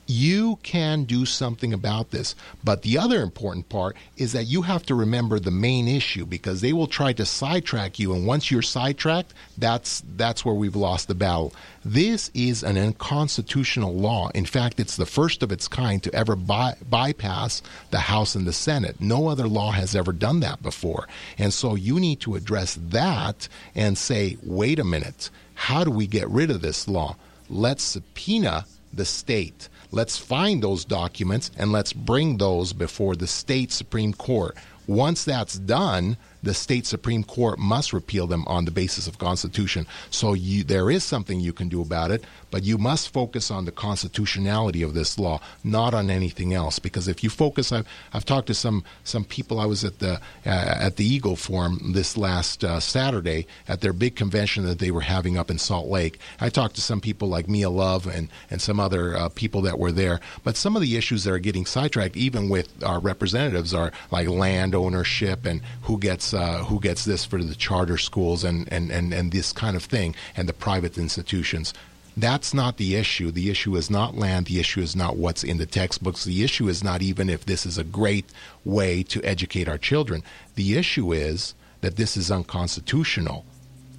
you 0.07 0.59
can 0.63 1.05
do 1.05 1.25
something 1.25 1.73
about 1.73 2.11
this. 2.11 2.35
But 2.63 2.83
the 2.83 2.99
other 2.99 3.23
important 3.23 3.69
part 3.69 3.97
is 4.17 4.33
that 4.33 4.45
you 4.45 4.63
have 4.63 4.85
to 4.87 4.95
remember 4.95 5.39
the 5.39 5.51
main 5.51 5.89
issue 5.89 6.27
because 6.27 6.61
they 6.61 6.73
will 6.73 6.87
try 6.87 7.13
to 7.15 7.25
sidetrack 7.25 7.99
you 7.99 8.13
and 8.13 8.27
once 8.27 8.51
you're 8.51 8.63
sidetracked, 8.63 9.35
that's 9.59 10.03
that's 10.17 10.45
where 10.45 10.55
we've 10.55 10.77
lost 10.77 11.09
the 11.09 11.15
battle. 11.15 11.53
This 11.85 12.31
is 12.35 12.63
an 12.63 12.79
unconstitutional 12.79 13.95
law. 13.95 14.31
In 14.35 14.47
fact, 14.47 14.81
it's 14.81 14.97
the 14.97 15.07
first 15.07 15.43
of 15.43 15.53
its 15.53 15.69
kind 15.69 16.03
to 16.03 16.15
ever 16.15 16.37
by, 16.37 16.75
bypass 16.89 17.63
the 17.91 17.99
House 18.01 18.35
and 18.35 18.47
the 18.47 18.53
Senate. 18.53 19.01
No 19.01 19.29
other 19.29 19.47
law 19.47 19.73
has 19.73 19.95
ever 19.95 20.13
done 20.13 20.41
that 20.41 20.63
before. 20.63 21.07
And 21.39 21.53
so 21.53 21.75
you 21.75 22.01
need 22.01 22.21
to 22.21 22.37
address 22.37 22.79
that 22.81 23.49
and 23.75 23.99
say, 23.99 24.39
"Wait 24.43 24.79
a 24.79 24.85
minute. 24.85 25.31
How 25.55 25.85
do 25.85 25.91
we 25.91 26.07
get 26.07 26.29
rid 26.29 26.51
of 26.51 26.63
this 26.63 26.89
law? 26.89 27.17
Let's 27.49 27.83
subpoena 27.83 28.67
the 28.97 29.05
state." 29.05 29.69
Let's 29.91 30.19
find 30.19 30.63
those 30.63 30.85
documents 30.85 31.51
and 31.57 31.71
let's 31.71 31.93
bring 31.93 32.39
those 32.39 32.73
before 32.73 33.15
the 33.15 33.27
state 33.27 33.71
Supreme 33.71 34.13
Court. 34.13 34.57
Once 34.87 35.25
that's 35.25 35.59
done, 35.59 36.17
the 36.45 36.55
state 36.55 36.87
Supreme 36.87 37.25
Court 37.25 37.59
must 37.59 37.93
repeal 37.93 38.27
them 38.27 38.45
on 38.47 38.65
the 38.65 38.71
basis 38.71 39.07
of 39.07 39.19
Constitution. 39.19 39.87
So 40.11 40.35
you, 40.35 40.65
there 40.65 40.91
is 40.91 41.03
something 41.03 41.41
you 41.41 41.53
can 41.53 41.69
do 41.69 41.81
about 41.81 42.11
it, 42.11 42.25
but 42.51 42.63
you 42.63 42.79
must 42.79 43.13
focus 43.13 43.51
on 43.51 43.65
the 43.65 43.73
constitutionality 43.73 44.83
of 44.83 44.95
this 44.95 45.19
law, 45.19 45.41
not 45.63 45.95
on 45.95 46.11
anything 46.11 46.55
else. 46.55 46.79
Because 46.79 47.09
if 47.09 47.25
you 47.25 47.31
focus, 47.31 47.73
I've, 47.73 47.87
I've 48.13 48.25
talked 48.25 48.47
to 48.49 48.55
some 48.55 48.85
some 49.03 49.25
people. 49.25 49.59
I 49.59 49.67
was 49.67 49.85
at 49.85 49.99
the 49.99 50.21
uh, 50.47 50.77
at 50.87 50.97
the 50.97 51.05
Eagle 51.05 51.37
Forum 51.37 51.93
this 51.93 52.17
last 52.17 52.63
uh, 52.63 52.79
Saturday 52.81 53.47
at 53.67 53.81
their 53.81 53.93
big 53.93 54.17
convention 54.17 54.65
that 54.67 54.79
they 54.79 54.91
were 54.91 55.01
having 55.01 55.39
up 55.39 55.51
in 55.51 55.59
Salt 55.59 55.89
Lake. 55.89 56.19
I 56.41 56.49
talked 56.51 56.75
to 56.77 56.81
some 56.81 57.01
people 57.01 57.29
like 57.29 57.49
Mia 57.49 57.71
Love 57.71 58.07
and 58.07 58.29
and 58.51 58.61
some 58.61 58.79
other 58.79 59.17
uh, 59.17 59.29
people 59.31 59.63
that 59.63 59.79
were 59.79 59.93
there. 59.93 60.21
But 60.43 60.57
some 60.57 60.77
of 60.77 60.83
the 60.83 60.97
issues 60.97 61.25
that 61.25 61.33
are 61.33 61.39
getting 61.39 61.67
sidetracked, 61.67 62.17
even 62.17 62.49
with 62.49 62.83
our 62.85 63.01
representatives, 63.01 63.73
are 63.73 63.93
like 64.11 64.29
land 64.29 64.75
ownership 64.75 65.47
and 65.47 65.63
who 65.83 65.99
gets 65.99 66.34
uh, 66.35 66.65
who 66.65 66.81
gets 66.81 67.05
this 67.05 67.25
for 67.25 67.43
the 67.43 67.55
charter 67.55 67.99
schools 67.99 68.45
and, 68.45 68.71
and, 68.73 68.91
and, 68.91 69.13
and 69.13 69.33
this 69.33 69.53
kind 69.53 69.77
of 69.77 69.85
thing 69.85 70.15
and 70.37 70.49
the 70.49 70.53
private 70.53 70.99
institutions. 70.99 71.75
That's 72.17 72.55
not 72.55 72.77
the 72.77 72.95
issue. 72.95 73.33
The 73.33 73.51
issue 73.51 73.75
is 73.77 73.91
not 73.91 74.17
land. 74.17 74.47
The 74.47 74.61
issue 74.61 74.81
is 74.81 74.95
not 74.95 75.17
what's 75.17 75.43
in 75.43 75.59
the 75.59 75.67
textbooks. 75.67 76.25
The 76.25 76.45
issue 76.45 76.69
is 76.69 76.85
not 76.85 77.03
even 77.03 77.29
if 77.29 77.45
this 77.45 77.67
is 77.67 77.77
a 77.77 77.85
great 77.85 78.27
way 78.65 79.03
to 79.05 79.23
educate 79.25 79.69
our 79.69 79.79
children. 79.79 80.23
The 80.55 80.77
issue 80.77 81.13
is 81.13 81.55
that 81.81 81.97
this 81.97 82.17
is 82.17 82.31
unconstitutional. 82.31 83.45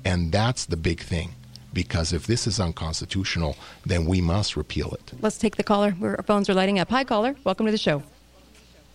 And 0.06 0.32
that's 0.32 0.65
the 0.65 0.77
big 0.77 1.01
thing. 1.01 1.34
Because 1.74 2.13
if 2.13 2.25
this 2.25 2.48
is 2.48 2.58
unconstitutional, 2.58 3.58
then 3.86 4.06
we 4.06 4.22
must 4.22 4.56
repeal 4.56 4.94
it. 4.94 5.12
Let's 5.20 5.38
take 5.38 5.58
the 5.58 5.63
caller. 5.63 5.94
Our 6.01 6.24
phones 6.24 6.50
are 6.50 6.54
lighting 6.54 6.80
up. 6.80 6.89
Hi, 6.92 7.04
caller. 7.04 7.36
Welcome 7.44 7.65
to 7.65 7.72
the 7.74 7.77
show. 7.77 8.01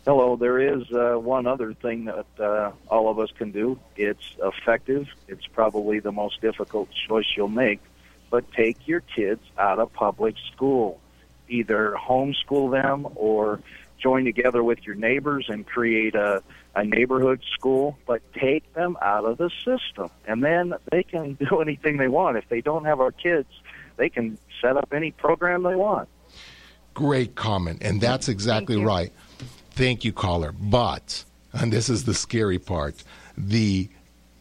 Hello. 0.07 0.37
There 0.37 0.59
is 0.59 0.91
uh, 0.93 1.19
one 1.19 1.47
other 1.47 1.75
thing 1.75 2.07
that 2.07 2.27
uh, 2.43 2.73
all 2.89 3.11
of 3.11 3.19
us 3.19 3.31
can 3.37 3.51
do. 3.51 3.79
It's 3.97 4.35
effective. 4.43 5.09
It's 5.29 5.47
probably 5.47 6.01
the 6.01 6.13
most 6.13 6.41
difficult 6.41 6.89
choice 7.07 7.27
you'll 7.37 7.49
make, 7.49 7.81
but 8.31 8.51
take 8.53 8.89
your 8.89 9.01
kids 9.01 9.43
out 9.59 9.79
of 9.79 9.93
public 9.93 10.37
school. 10.53 11.01
Either 11.49 11.97
homeschool 12.01 12.71
them 12.71 13.09
or 13.15 13.61
join 13.99 14.25
together 14.25 14.65
with 14.65 14.87
your 14.87 14.95
neighbors 14.95 15.47
and 15.51 15.67
create 15.67 16.15
a, 16.15 16.43
a 16.75 16.83
neighborhood 16.83 17.43
school, 17.53 17.99
but 18.07 18.23
take 18.33 18.73
them 18.73 18.97
out 19.03 19.27
of 19.27 19.37
the 19.37 19.51
system. 19.65 20.09
And 20.27 20.43
then 20.43 20.75
they 20.91 21.03
can 21.03 21.35
do 21.51 21.61
anything 21.61 21.99
they 21.99 22.09
want. 22.09 22.39
If 22.39 22.49
they 22.49 22.63
don't 22.63 22.87
have 22.87 23.01
our 23.01 23.13
kids, 23.13 23.49
they 23.97 24.09
can 24.09 24.39
set 24.63 24.79
up 24.79 24.95
any 24.95 25.11
program 25.11 25.63
they 25.63 25.77
want. 25.77 26.09
Great 26.95 27.35
comment. 27.35 27.83
And 27.83 28.01
that's 28.01 28.29
exactly 28.29 28.83
right. 28.83 29.13
Thank 29.73 30.05
you, 30.05 30.13
caller. 30.13 30.53
But, 30.53 31.25
and 31.53 31.73
this 31.73 31.89
is 31.89 32.05
the 32.05 32.15
scary 32.15 32.59
part, 32.59 33.03
the 33.37 33.89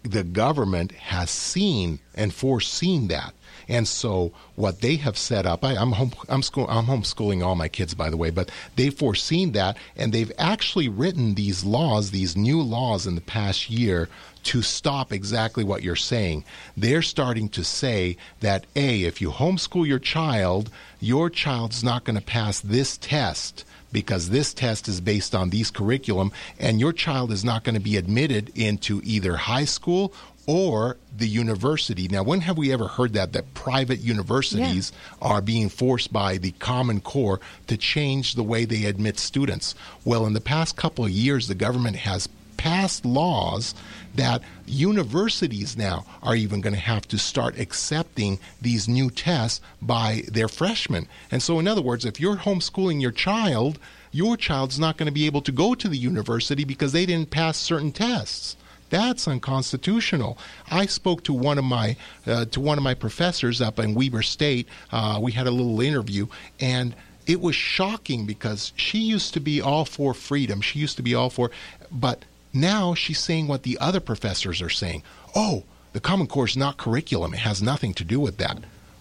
the 0.03 0.23
government 0.23 0.93
has 0.93 1.29
seen 1.29 1.99
and 2.15 2.33
foreseen 2.33 3.09
that. 3.09 3.33
And 3.67 3.87
so 3.87 4.31
what 4.55 4.81
they 4.81 4.95
have 4.95 5.17
set 5.17 5.45
up, 5.45 5.63
I, 5.63 5.73
am 5.73 5.91
home, 5.91 6.11
I'm, 6.27 6.41
school, 6.41 6.65
I'm 6.67 6.85
homeschooling 6.85 7.45
all 7.45 7.55
my 7.55 7.67
kids, 7.67 7.93
by 7.93 8.09
the 8.09 8.17
way, 8.17 8.31
but 8.31 8.49
they've 8.75 8.93
foreseen 8.93 9.51
that, 9.51 9.77
and 9.95 10.11
they've 10.11 10.31
actually 10.39 10.89
written 10.89 11.35
these 11.35 11.63
laws, 11.63 12.09
these 12.09 12.35
new 12.35 12.61
laws 12.61 13.05
in 13.05 13.13
the 13.13 13.21
past 13.21 13.69
year 13.69 14.09
to 14.45 14.63
stop 14.63 15.13
exactly 15.13 15.63
what 15.63 15.83
you're 15.83 15.95
saying. 15.95 16.45
They're 16.75 17.03
starting 17.03 17.49
to 17.49 17.63
say 17.63 18.17
that 18.39 18.65
a, 18.75 19.03
if 19.03 19.21
you 19.21 19.29
homeschool 19.29 19.85
your 19.85 19.99
child, 19.99 20.71
your 20.99 21.29
child's 21.29 21.83
not 21.83 22.05
going 22.05 22.17
to 22.17 22.25
pass 22.25 22.59
this 22.61 22.97
test 22.97 23.65
because 23.91 24.29
this 24.29 24.53
test 24.53 24.87
is 24.87 25.01
based 25.01 25.33
on 25.33 25.49
these 25.49 25.71
curriculum 25.71 26.31
and 26.59 26.79
your 26.79 26.93
child 26.93 27.31
is 27.31 27.43
not 27.43 27.63
going 27.63 27.75
to 27.75 27.81
be 27.81 27.97
admitted 27.97 28.51
into 28.55 29.01
either 29.03 29.35
high 29.35 29.65
school 29.65 30.13
or 30.49 30.97
the 31.15 31.27
university. 31.27 32.07
Now, 32.07 32.23
when 32.23 32.41
have 32.41 32.57
we 32.57 32.73
ever 32.73 32.87
heard 32.87 33.13
that 33.13 33.33
that 33.33 33.53
private 33.53 33.99
universities 33.99 34.91
yeah. 34.91 35.27
are 35.27 35.41
being 35.41 35.69
forced 35.69 36.11
by 36.11 36.37
the 36.37 36.51
Common 36.53 37.01
Core 37.01 37.39
to 37.67 37.77
change 37.77 38.33
the 38.33 38.41
way 38.41 38.65
they 38.65 38.85
admit 38.85 39.19
students? 39.19 39.75
Well, 40.05 40.25
in 40.25 40.33
the 40.33 40.41
past 40.41 40.75
couple 40.75 41.05
of 41.05 41.11
years, 41.11 41.47
the 41.47 41.53
government 41.55 41.97
has 41.97 42.27
passed 42.57 43.05
laws 43.05 43.75
that 44.15 44.41
universities 44.65 45.77
now 45.77 46.05
are 46.21 46.35
even 46.35 46.61
going 46.61 46.73
to 46.73 46.79
have 46.79 47.07
to 47.07 47.17
start 47.17 47.59
accepting 47.59 48.39
these 48.61 48.87
new 48.87 49.09
tests 49.09 49.61
by 49.81 50.23
their 50.27 50.47
freshmen. 50.47 51.07
And 51.31 51.41
so, 51.41 51.59
in 51.59 51.67
other 51.67 51.81
words, 51.81 52.05
if 52.05 52.19
you're 52.19 52.37
homeschooling 52.37 53.01
your 53.01 53.11
child, 53.11 53.79
your 54.11 54.37
child's 54.37 54.79
not 54.79 54.97
going 54.97 55.07
to 55.07 55.13
be 55.13 55.25
able 55.25 55.41
to 55.41 55.51
go 55.51 55.75
to 55.75 55.87
the 55.87 55.97
university 55.97 56.63
because 56.63 56.91
they 56.91 57.05
didn't 57.05 57.29
pass 57.29 57.57
certain 57.57 57.91
tests. 57.91 58.55
That's 58.89 59.27
unconstitutional. 59.27 60.37
I 60.69 60.87
spoke 60.87 61.23
to 61.25 61.33
one 61.33 61.59
of 61.59 61.63
my 61.63 61.95
uh, 62.25 62.45
to 62.45 62.59
one 62.59 62.77
of 62.77 62.83
my 62.83 62.95
professors 62.95 63.61
up 63.61 63.77
in 63.77 63.93
Weber 63.93 64.23
State. 64.23 64.67
Uh, 64.91 65.19
we 65.21 65.31
had 65.31 65.45
a 65.45 65.51
little 65.51 65.79
interview, 65.79 66.25
and 66.59 66.95
it 67.27 67.39
was 67.39 67.55
shocking 67.55 68.25
because 68.25 68.73
she 68.75 68.97
used 68.97 69.35
to 69.35 69.39
be 69.39 69.61
all 69.61 69.85
for 69.85 70.15
freedom. 70.15 70.61
She 70.61 70.79
used 70.79 70.97
to 70.97 71.03
be 71.03 71.13
all 71.13 71.29
for, 71.29 71.51
but 71.91 72.25
now 72.53 72.93
she's 72.93 73.19
saying 73.19 73.47
what 73.47 73.63
the 73.63 73.77
other 73.79 73.99
professors 73.99 74.61
are 74.61 74.69
saying. 74.69 75.03
Oh, 75.35 75.63
the 75.93 75.99
Common 75.99 76.27
Core 76.27 76.45
is 76.45 76.57
not 76.57 76.77
curriculum. 76.77 77.33
It 77.33 77.39
has 77.39 77.61
nothing 77.61 77.93
to 77.95 78.03
do 78.03 78.19
with 78.19 78.37
that. 78.37 78.59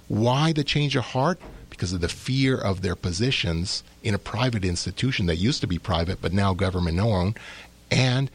Why 0.09 0.52
the 0.52 0.64
change 0.64 0.97
of 0.97 1.05
heart? 1.05 1.38
Because 1.71 1.93
of 1.93 2.00
the 2.00 2.09
fear 2.09 2.57
of 2.57 2.81
their 2.83 2.97
positions 2.97 3.83
in 4.02 4.14
a 4.14 4.19
private 4.19 4.64
institution 4.64 5.26
that 5.26 5.37
used 5.37 5.61
to 5.61 5.67
be 5.67 5.78
private 5.78 6.21
but 6.21 6.33
now 6.33 6.55
government 6.55 6.99
owned, 6.99 7.38
and 7.90 8.31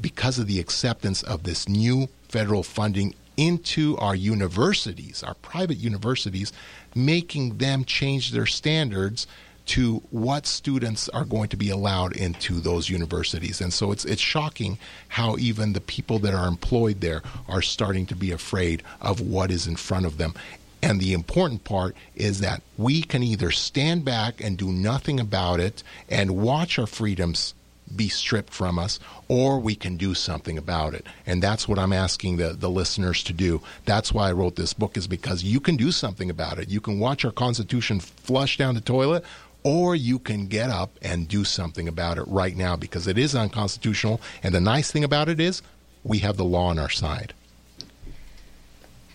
because 0.00 0.38
of 0.38 0.46
the 0.46 0.60
acceptance 0.60 1.22
of 1.22 1.44
this 1.44 1.68
new 1.68 2.08
federal 2.28 2.62
funding 2.62 3.14
into 3.36 3.96
our 3.98 4.14
universities, 4.14 5.22
our 5.22 5.34
private 5.34 5.78
universities, 5.78 6.52
making 6.94 7.58
them 7.58 7.84
change 7.84 8.30
their 8.30 8.46
standards 8.46 9.26
to 9.66 10.02
what 10.10 10.46
students 10.46 11.08
are 11.10 11.24
going 11.24 11.48
to 11.48 11.56
be 11.56 11.70
allowed 11.70 12.16
into 12.16 12.60
those 12.60 12.90
universities. 12.90 13.60
And 13.60 13.72
so 13.72 13.92
it's 13.92 14.04
it's 14.04 14.20
shocking 14.20 14.78
how 15.08 15.36
even 15.38 15.72
the 15.72 15.80
people 15.80 16.18
that 16.20 16.34
are 16.34 16.48
employed 16.48 17.00
there 17.00 17.22
are 17.48 17.62
starting 17.62 18.06
to 18.06 18.16
be 18.16 18.30
afraid 18.30 18.82
of 19.00 19.20
what 19.20 19.50
is 19.50 19.66
in 19.66 19.76
front 19.76 20.06
of 20.06 20.18
them. 20.18 20.34
And 20.82 21.00
the 21.00 21.14
important 21.14 21.64
part 21.64 21.96
is 22.14 22.40
that 22.40 22.60
we 22.76 23.02
can 23.02 23.22
either 23.22 23.50
stand 23.50 24.04
back 24.04 24.44
and 24.44 24.58
do 24.58 24.70
nothing 24.70 25.18
about 25.18 25.58
it 25.58 25.82
and 26.10 26.36
watch 26.42 26.78
our 26.78 26.86
freedoms 26.86 27.54
be 27.94 28.08
stripped 28.08 28.52
from 28.52 28.78
us, 28.78 28.98
or 29.28 29.58
we 29.58 29.74
can 29.74 29.96
do 29.96 30.14
something 30.14 30.58
about 30.58 30.94
it. 30.94 31.06
And 31.26 31.42
that's 31.42 31.68
what 31.68 31.78
I'm 31.78 31.92
asking 31.92 32.36
the, 32.36 32.52
the 32.52 32.70
listeners 32.70 33.22
to 33.24 33.32
do. 33.32 33.62
That's 33.84 34.12
why 34.12 34.28
I 34.28 34.32
wrote 34.32 34.56
this 34.56 34.72
book, 34.72 34.96
is 34.96 35.06
because 35.06 35.44
you 35.44 35.60
can 35.60 35.76
do 35.76 35.92
something 35.92 36.30
about 36.30 36.58
it. 36.58 36.68
You 36.68 36.80
can 36.80 36.98
watch 36.98 37.24
our 37.24 37.30
Constitution 37.30 38.00
flush 38.00 38.56
down 38.58 38.74
the 38.74 38.80
toilet, 38.80 39.24
or 39.64 39.96
you 39.96 40.18
can 40.18 40.46
get 40.46 40.70
up 40.70 40.98
and 41.02 41.26
do 41.26 41.42
something 41.42 41.88
about 41.88 42.18
it 42.18 42.28
right 42.28 42.54
now 42.54 42.76
because 42.76 43.08
it 43.08 43.18
is 43.18 43.34
unconstitutional. 43.34 44.20
And 44.42 44.54
the 44.54 44.60
nice 44.60 44.92
thing 44.92 45.04
about 45.04 45.28
it 45.28 45.40
is 45.40 45.62
we 46.04 46.18
have 46.18 46.36
the 46.36 46.44
law 46.44 46.66
on 46.66 46.78
our 46.78 46.90
side. 46.90 47.32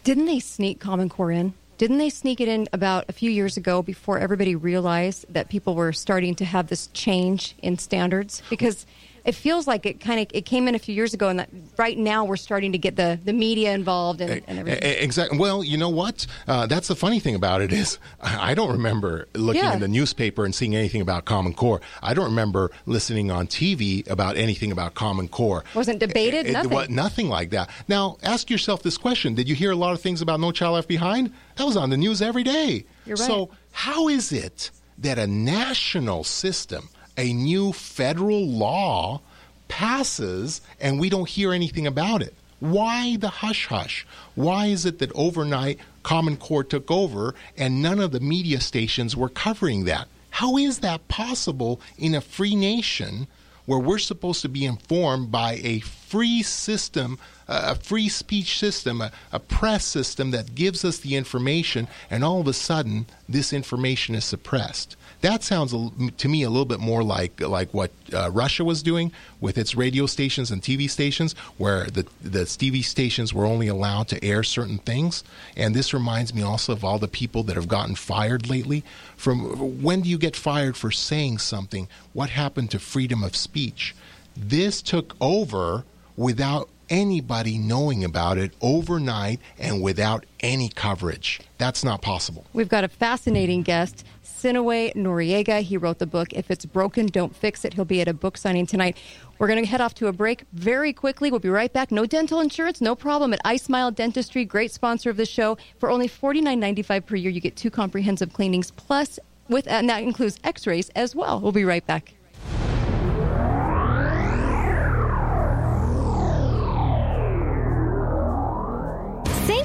Didn't 0.04 0.26
they 0.26 0.40
sneak 0.40 0.80
Common 0.80 1.08
Core 1.08 1.32
in? 1.32 1.54
Didn't 1.78 2.00
they 2.00 2.10
sneak 2.10 2.42
it 2.42 2.50
in 2.50 2.68
about 2.74 3.06
a 3.08 3.14
few 3.14 3.32
years 3.32 3.56
ago 3.56 3.82
before 3.82 4.20
everybody 4.20 4.54
realized 4.56 5.26
that 5.32 5.48
people 5.48 5.76
were 5.76 5.94
starting 5.94 6.36
to 6.36 6.46
have 6.46 6.68
this 6.68 6.88
change 6.88 7.56
in 7.62 7.78
standards? 7.78 8.42
Because 8.50 8.86
it 9.30 9.36
feels 9.36 9.68
like 9.68 9.86
it 9.86 10.00
kind 10.00 10.20
of 10.20 10.28
it 10.34 10.48
came 10.48 10.68
in 10.68 10.74
a 10.74 10.80
few 10.80 10.96
years 10.96 11.14
ago, 11.14 11.30
and 11.30 11.38
that 11.38 11.50
right 11.78 11.96
now 11.96 12.26
we're 12.26 12.36
starting 12.36 12.72
to 12.72 12.80
get 12.80 12.96
the, 12.96 13.20
the 13.24 13.32
media 13.32 13.74
involved 13.74 14.22
and, 14.22 14.42
and 14.48 14.58
everything. 14.58 14.82
Exactly. 15.04 15.38
Well, 15.38 15.64
you 15.64 15.78
know 15.78 15.90
what? 15.90 16.26
Uh, 16.48 16.66
that's 16.66 16.88
the 16.88 16.96
funny 16.96 17.20
thing 17.20 17.36
about 17.36 17.62
it 17.62 17.72
is 17.72 18.00
I 18.20 18.56
don't 18.56 18.72
remember 18.72 19.28
looking 19.36 19.64
yeah. 19.64 19.74
in 19.74 19.82
the 19.82 19.88
newspaper 19.88 20.46
and 20.46 20.56
seeing 20.56 20.76
anything 20.76 21.02
about 21.02 21.26
Common 21.26 21.54
Core. 21.54 21.80
I 22.02 22.16
don't 22.16 22.26
remember 22.26 22.72
listening 22.88 23.30
on 23.30 23.46
TV 23.46 24.10
about 24.10 24.36
anything 24.36 24.72
about 24.72 24.96
Common 24.96 25.28
Core. 25.28 25.64
Wasn't 25.76 26.00
debated. 26.00 26.48
It, 26.48 26.54
nothing. 26.54 26.80
It, 26.80 26.90
nothing 26.90 27.30
like 27.30 27.52
that. 27.52 27.70
Now, 27.88 28.18
ask 28.24 28.50
yourself 28.50 28.82
this 28.82 28.98
question: 28.98 29.36
Did 29.36 29.48
you 29.48 29.54
hear 29.54 29.70
a 29.70 29.76
lot 29.76 29.94
of 29.94 30.02
things 30.02 30.24
about 30.24 30.40
No 30.40 30.52
Child 30.52 30.74
Left 30.74 30.88
Behind? 30.88 31.32
That 31.58 31.66
was 31.66 31.78
on 31.78 31.92
the 31.92 31.98
news 31.98 32.24
every 32.24 32.44
day. 32.44 32.86
You're 33.06 33.16
right. 33.16 33.28
So 33.28 33.52
how 33.74 34.08
is 34.08 34.32
it 34.32 34.72
that 34.98 35.20
a 35.20 35.28
national 35.28 36.24
system 36.24 36.90
a 37.20 37.34
new 37.34 37.74
federal 37.74 38.48
law 38.48 39.22
passes 39.68 40.62
and 40.80 41.00
we 41.00 41.10
don't 41.10 41.28
hear 41.28 41.52
anything 41.52 41.86
about 41.86 42.22
it. 42.22 42.34
Why 42.62 43.18
the 43.18 43.30
hush 43.30 43.68
hush? 43.68 44.08
Why 44.36 44.68
is 44.68 44.86
it 44.86 45.00
that 45.00 45.12
overnight 45.14 45.80
Common 46.02 46.38
Core 46.38 46.64
took 46.64 46.90
over 46.90 47.36
and 47.58 47.82
none 47.82 48.00
of 48.00 48.12
the 48.12 48.22
media 48.22 48.62
stations 48.62 49.18
were 49.18 49.30
covering 49.30 49.84
that? 49.86 50.08
How 50.32 50.58
is 50.58 50.80
that 50.80 51.08
possible 51.10 51.82
in 51.98 52.16
a 52.16 52.22
free 52.22 52.56
nation 52.56 53.28
where 53.66 53.80
we're 53.80 54.00
supposed 54.00 54.42
to 54.42 54.50
be 54.50 54.66
informed 54.66 55.30
by 55.30 55.60
a 55.62 55.80
free 55.80 56.42
system, 56.42 57.20
a 57.48 57.76
free 57.76 58.10
speech 58.10 58.58
system, 58.58 59.02
a, 59.02 59.12
a, 59.32 59.40
press 59.40 59.86
system 59.86 60.32
that 60.32 60.56
gives 60.56 60.84
us 60.84 60.98
the 61.00 61.16
information, 61.16 61.88
and 62.10 62.24
all 62.24 62.40
of 62.40 62.48
a 62.48 62.54
sudden 62.54 63.06
this 63.28 63.54
information 63.54 64.16
is 64.16 64.26
suppressed? 64.26 64.96
That 65.22 65.44
sounds 65.44 65.74
to 66.18 66.30
me 66.30 66.44
a 66.44 66.50
little 66.50 66.66
bit 66.66 66.80
more 66.80 67.04
like 67.04 67.42
like 67.42 67.74
what 67.74 67.92
uh, 68.14 68.32
Russia 68.32 68.64
was 68.64 68.82
doing 68.82 69.12
with 69.42 69.58
its 69.58 69.76
radio 69.76 70.06
stations 70.06 70.50
and 70.50 70.62
TV 70.62 70.90
stations, 70.90 71.34
where 71.58 71.86
the 71.86 72.06
the 72.22 72.42
TV 72.42 72.84
stations 72.84 73.34
were 73.34 73.46
only 73.46 73.68
allowed 73.68 74.08
to 74.10 74.24
air 74.24 74.44
certain 74.44 74.78
things. 74.78 75.24
And 75.58 75.76
this 75.76 75.94
reminds 75.94 76.34
me 76.34 76.42
also 76.42 76.74
of 76.74 76.86
all 76.86 77.00
the 77.00 77.08
people 77.08 77.44
that 77.44 77.56
have 77.56 77.68
gotten 77.68 77.96
fired 77.96 78.50
lately. 78.50 78.84
From 79.18 79.82
when 79.84 80.02
do 80.02 80.10
you 80.10 80.18
get 80.18 80.36
fired 80.36 80.78
for 80.78 80.92
saying 80.92 81.40
something? 81.40 81.90
What 82.14 82.30
happened 82.30 82.72
to 82.72 82.80
freedom 82.80 83.24
of 83.24 83.36
speech? 83.36 83.96
This 84.38 84.82
took 84.82 85.16
over 85.20 85.84
without 86.16 86.70
anybody 86.90 87.58
knowing 87.58 88.04
about 88.04 88.38
it 88.38 88.52
overnight 88.62 89.40
and 89.58 89.82
without 89.82 90.26
any 90.40 90.70
coverage. 90.70 91.40
That's 91.58 91.84
not 91.84 92.02
possible. 92.02 92.46
We've 92.54 92.70
got 92.70 92.84
a 92.84 92.88
fascinating 92.88 93.64
guest. 93.64 94.06
Sinaway 94.40 94.94
Noriega. 94.94 95.62
He 95.62 95.76
wrote 95.76 96.00
the 96.00 96.08
book, 96.08 96.32
If 96.32 96.50
It's 96.50 96.66
Broken, 96.66 97.08
Don't 97.08 97.36
Fix 97.36 97.66
It. 97.66 97.74
He'll 97.74 97.84
be 97.84 98.00
at 98.00 98.08
a 98.08 98.14
book 98.14 98.38
signing 98.38 98.66
tonight. 98.66 98.96
We're 99.38 99.48
going 99.48 99.62
to 99.62 99.70
head 99.70 99.82
off 99.82 99.94
to 99.96 100.08
a 100.08 100.14
break 100.14 100.46
very 100.54 100.94
quickly. 100.94 101.30
We'll 101.30 101.42
be 101.42 101.50
right 101.50 101.72
back. 101.72 101.92
No 101.92 102.06
dental 102.06 102.40
insurance, 102.40 102.80
no 102.80 102.96
problem 102.96 103.34
at 103.34 103.44
iSmile 103.44 103.94
Dentistry, 103.94 104.46
great 104.46 104.72
sponsor 104.72 105.10
of 105.10 105.18
the 105.18 105.26
show. 105.26 105.58
For 105.78 105.90
only 105.90 106.08
$49.95 106.08 107.06
per 107.06 107.16
year, 107.18 107.32
you 107.32 107.42
get 107.42 107.58
two 107.58 107.70
comprehensive 107.70 108.32
cleanings, 108.32 108.72
plus, 108.72 109.20
with, 109.50 109.68
and 109.68 109.90
that 109.90 110.04
includes 110.04 110.40
x 110.46 110.66
rays 110.66 110.90
as 110.96 111.14
well. 111.14 111.42
We'll 111.42 111.52
be 111.52 111.66
right 111.66 111.86
back. 111.86 112.14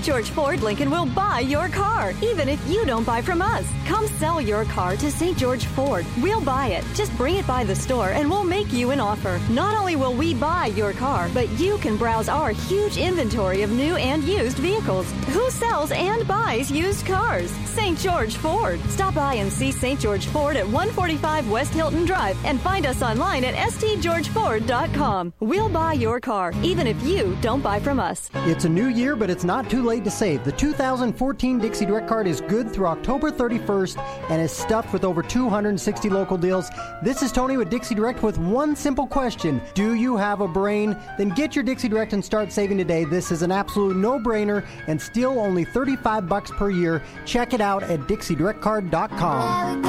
George 0.04 0.28
Ford 0.28 0.62
Lincoln 0.62 0.90
will 0.90 1.06
buy 1.06 1.40
your 1.40 1.66
car, 1.68 2.12
even 2.20 2.46
if 2.46 2.60
you 2.68 2.84
don't 2.84 3.04
buy 3.04 3.22
from 3.22 3.40
us. 3.40 3.66
Come 3.86 4.06
sell 4.06 4.38
your 4.38 4.66
car 4.66 4.96
to 4.96 5.10
St. 5.10 5.36
George 5.38 5.64
Ford. 5.64 6.04
We'll 6.20 6.42
buy 6.42 6.66
it. 6.66 6.84
Just 6.94 7.16
bring 7.16 7.36
it 7.36 7.46
by 7.46 7.64
the 7.64 7.74
store 7.74 8.10
and 8.10 8.28
we'll 8.28 8.44
make 8.44 8.70
you 8.70 8.90
an 8.90 9.00
offer. 9.00 9.40
Not 9.48 9.74
only 9.74 9.96
will 9.96 10.12
we 10.12 10.34
buy 10.34 10.66
your 10.66 10.92
car, 10.92 11.30
but 11.32 11.48
you 11.58 11.78
can 11.78 11.96
browse 11.96 12.28
our 12.28 12.50
huge 12.50 12.98
inventory 12.98 13.62
of 13.62 13.70
new 13.70 13.96
and 13.96 14.22
used 14.24 14.58
vehicles. 14.58 15.10
Who 15.28 15.50
sells 15.50 15.90
and 15.90 16.28
buys 16.28 16.70
used 16.70 17.06
cars? 17.06 17.50
St. 17.64 17.98
George 17.98 18.36
Ford. 18.36 18.80
Stop 18.90 19.14
by 19.14 19.36
and 19.36 19.50
see 19.50 19.72
St. 19.72 19.98
George 19.98 20.26
Ford 20.26 20.56
at 20.56 20.66
145 20.66 21.50
West 21.50 21.72
Hilton 21.72 22.04
Drive 22.04 22.36
and 22.44 22.60
find 22.60 22.84
us 22.84 23.00
online 23.00 23.42
at 23.42 23.54
stgeorgeford.com. 23.54 25.32
We'll 25.40 25.70
buy 25.70 25.94
your 25.94 26.20
car, 26.20 26.52
even 26.62 26.86
if 26.86 27.02
you 27.04 27.38
don't 27.40 27.62
buy 27.62 27.80
from 27.80 27.98
us. 27.98 28.30
It's 28.46 28.66
a 28.66 28.68
new 28.68 28.88
year, 28.88 29.16
but 29.16 29.30
it's 29.30 29.44
not 29.44 29.70
too 29.70 29.82
late 29.82 29.93
to 30.00 30.11
save. 30.11 30.42
The 30.42 30.50
2014 30.52 31.59
Dixie 31.59 31.87
Direct 31.87 32.09
Card 32.09 32.26
is 32.26 32.40
good 32.40 32.72
through 32.72 32.87
October 32.87 33.30
31st 33.30 33.98
and 34.30 34.42
is 34.42 34.50
stuffed 34.50 34.92
with 34.92 35.04
over 35.04 35.22
260 35.22 36.11
local 36.11 36.37
deals. 36.37 36.70
This 37.02 37.22
is 37.22 37.30
Tony 37.30 37.57
with 37.57 37.70
Dixie 37.70 37.94
Direct 37.94 38.22
with 38.22 38.38
one 38.38 38.74
simple 38.74 39.07
question 39.07 39.61
Do 39.74 39.94
you 39.94 40.16
have 40.16 40.40
a 40.40 40.48
brain? 40.48 40.96
Then 41.18 41.28
get 41.28 41.54
your 41.54 41.62
Dixie 41.62 41.88
Direct 41.88 42.12
and 42.12 42.24
start 42.24 42.50
saving 42.50 42.78
today. 42.78 43.04
This 43.04 43.30
is 43.30 43.42
an 43.42 43.52
absolute 43.52 43.96
no 43.96 44.18
brainer 44.18 44.66
and 44.87 45.00
still 45.00 45.38
only 45.38 45.64
35 45.64 46.28
bucks 46.28 46.50
per 46.50 46.70
year. 46.70 47.02
Check 47.24 47.52
it 47.52 47.61
out 47.61 47.83
at 47.85 48.00
DixieDirectCard.com. 48.00 49.85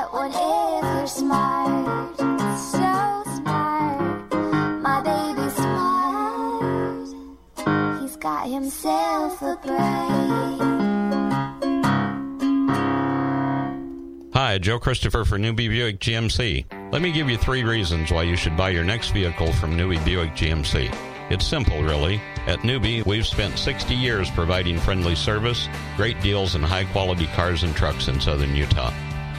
get 0.00 0.12
one 0.12 0.30
if 0.30 0.84
you're 0.84 1.06
smart. 1.06 2.16
So 2.16 3.22
smart. 3.36 3.70
Got 8.20 8.50
himself 8.50 9.40
a 9.40 9.56
brain. 9.64 10.58
Hi, 14.34 14.58
Joe 14.58 14.78
Christopher 14.78 15.24
for 15.24 15.38
Newby 15.38 15.68
Buick 15.68 16.00
GMC. 16.00 16.66
Let 16.92 17.00
me 17.00 17.12
give 17.12 17.30
you 17.30 17.38
three 17.38 17.64
reasons 17.64 18.12
why 18.12 18.24
you 18.24 18.36
should 18.36 18.58
buy 18.58 18.68
your 18.70 18.84
next 18.84 19.12
vehicle 19.12 19.54
from 19.54 19.74
Newby 19.74 19.96
Buick 20.04 20.32
GMC. 20.32 20.94
It's 21.30 21.46
simple, 21.46 21.82
really. 21.82 22.20
At 22.46 22.62
Newby, 22.62 23.00
we've 23.04 23.26
spent 23.26 23.58
60 23.58 23.94
years 23.94 24.30
providing 24.30 24.78
friendly 24.78 25.14
service, 25.14 25.66
great 25.96 26.20
deals, 26.20 26.54
and 26.54 26.62
high 26.64 26.84
quality 26.84 27.26
cars 27.28 27.62
and 27.62 27.74
trucks 27.74 28.08
in 28.08 28.20
southern 28.20 28.54
Utah. 28.54 28.92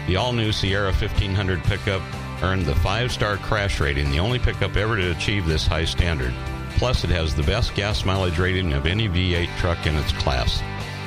The 0.08 0.16
all 0.16 0.34
new 0.34 0.52
Sierra 0.52 0.92
1500 0.92 1.64
pickup 1.64 2.02
earned 2.42 2.66
the 2.66 2.76
five 2.76 3.12
star 3.12 3.38
crash 3.38 3.80
rating, 3.80 4.12
the 4.12 4.20
only 4.20 4.40
pickup 4.40 4.76
ever 4.76 4.98
to 4.98 5.12
achieve 5.12 5.46
this 5.46 5.68
high 5.68 5.86
standard. 5.86 6.34
Plus, 6.78 7.04
it 7.04 7.10
has 7.12 7.36
the 7.36 7.44
best 7.44 7.76
gas 7.76 8.06
mileage 8.06 8.40
rating 8.40 8.74
of 8.74 8.86
any 8.86 9.08
V8 9.08 9.56
truck 9.58 9.86
in 9.86 9.96
its 9.96 10.12
class. 10.14 10.62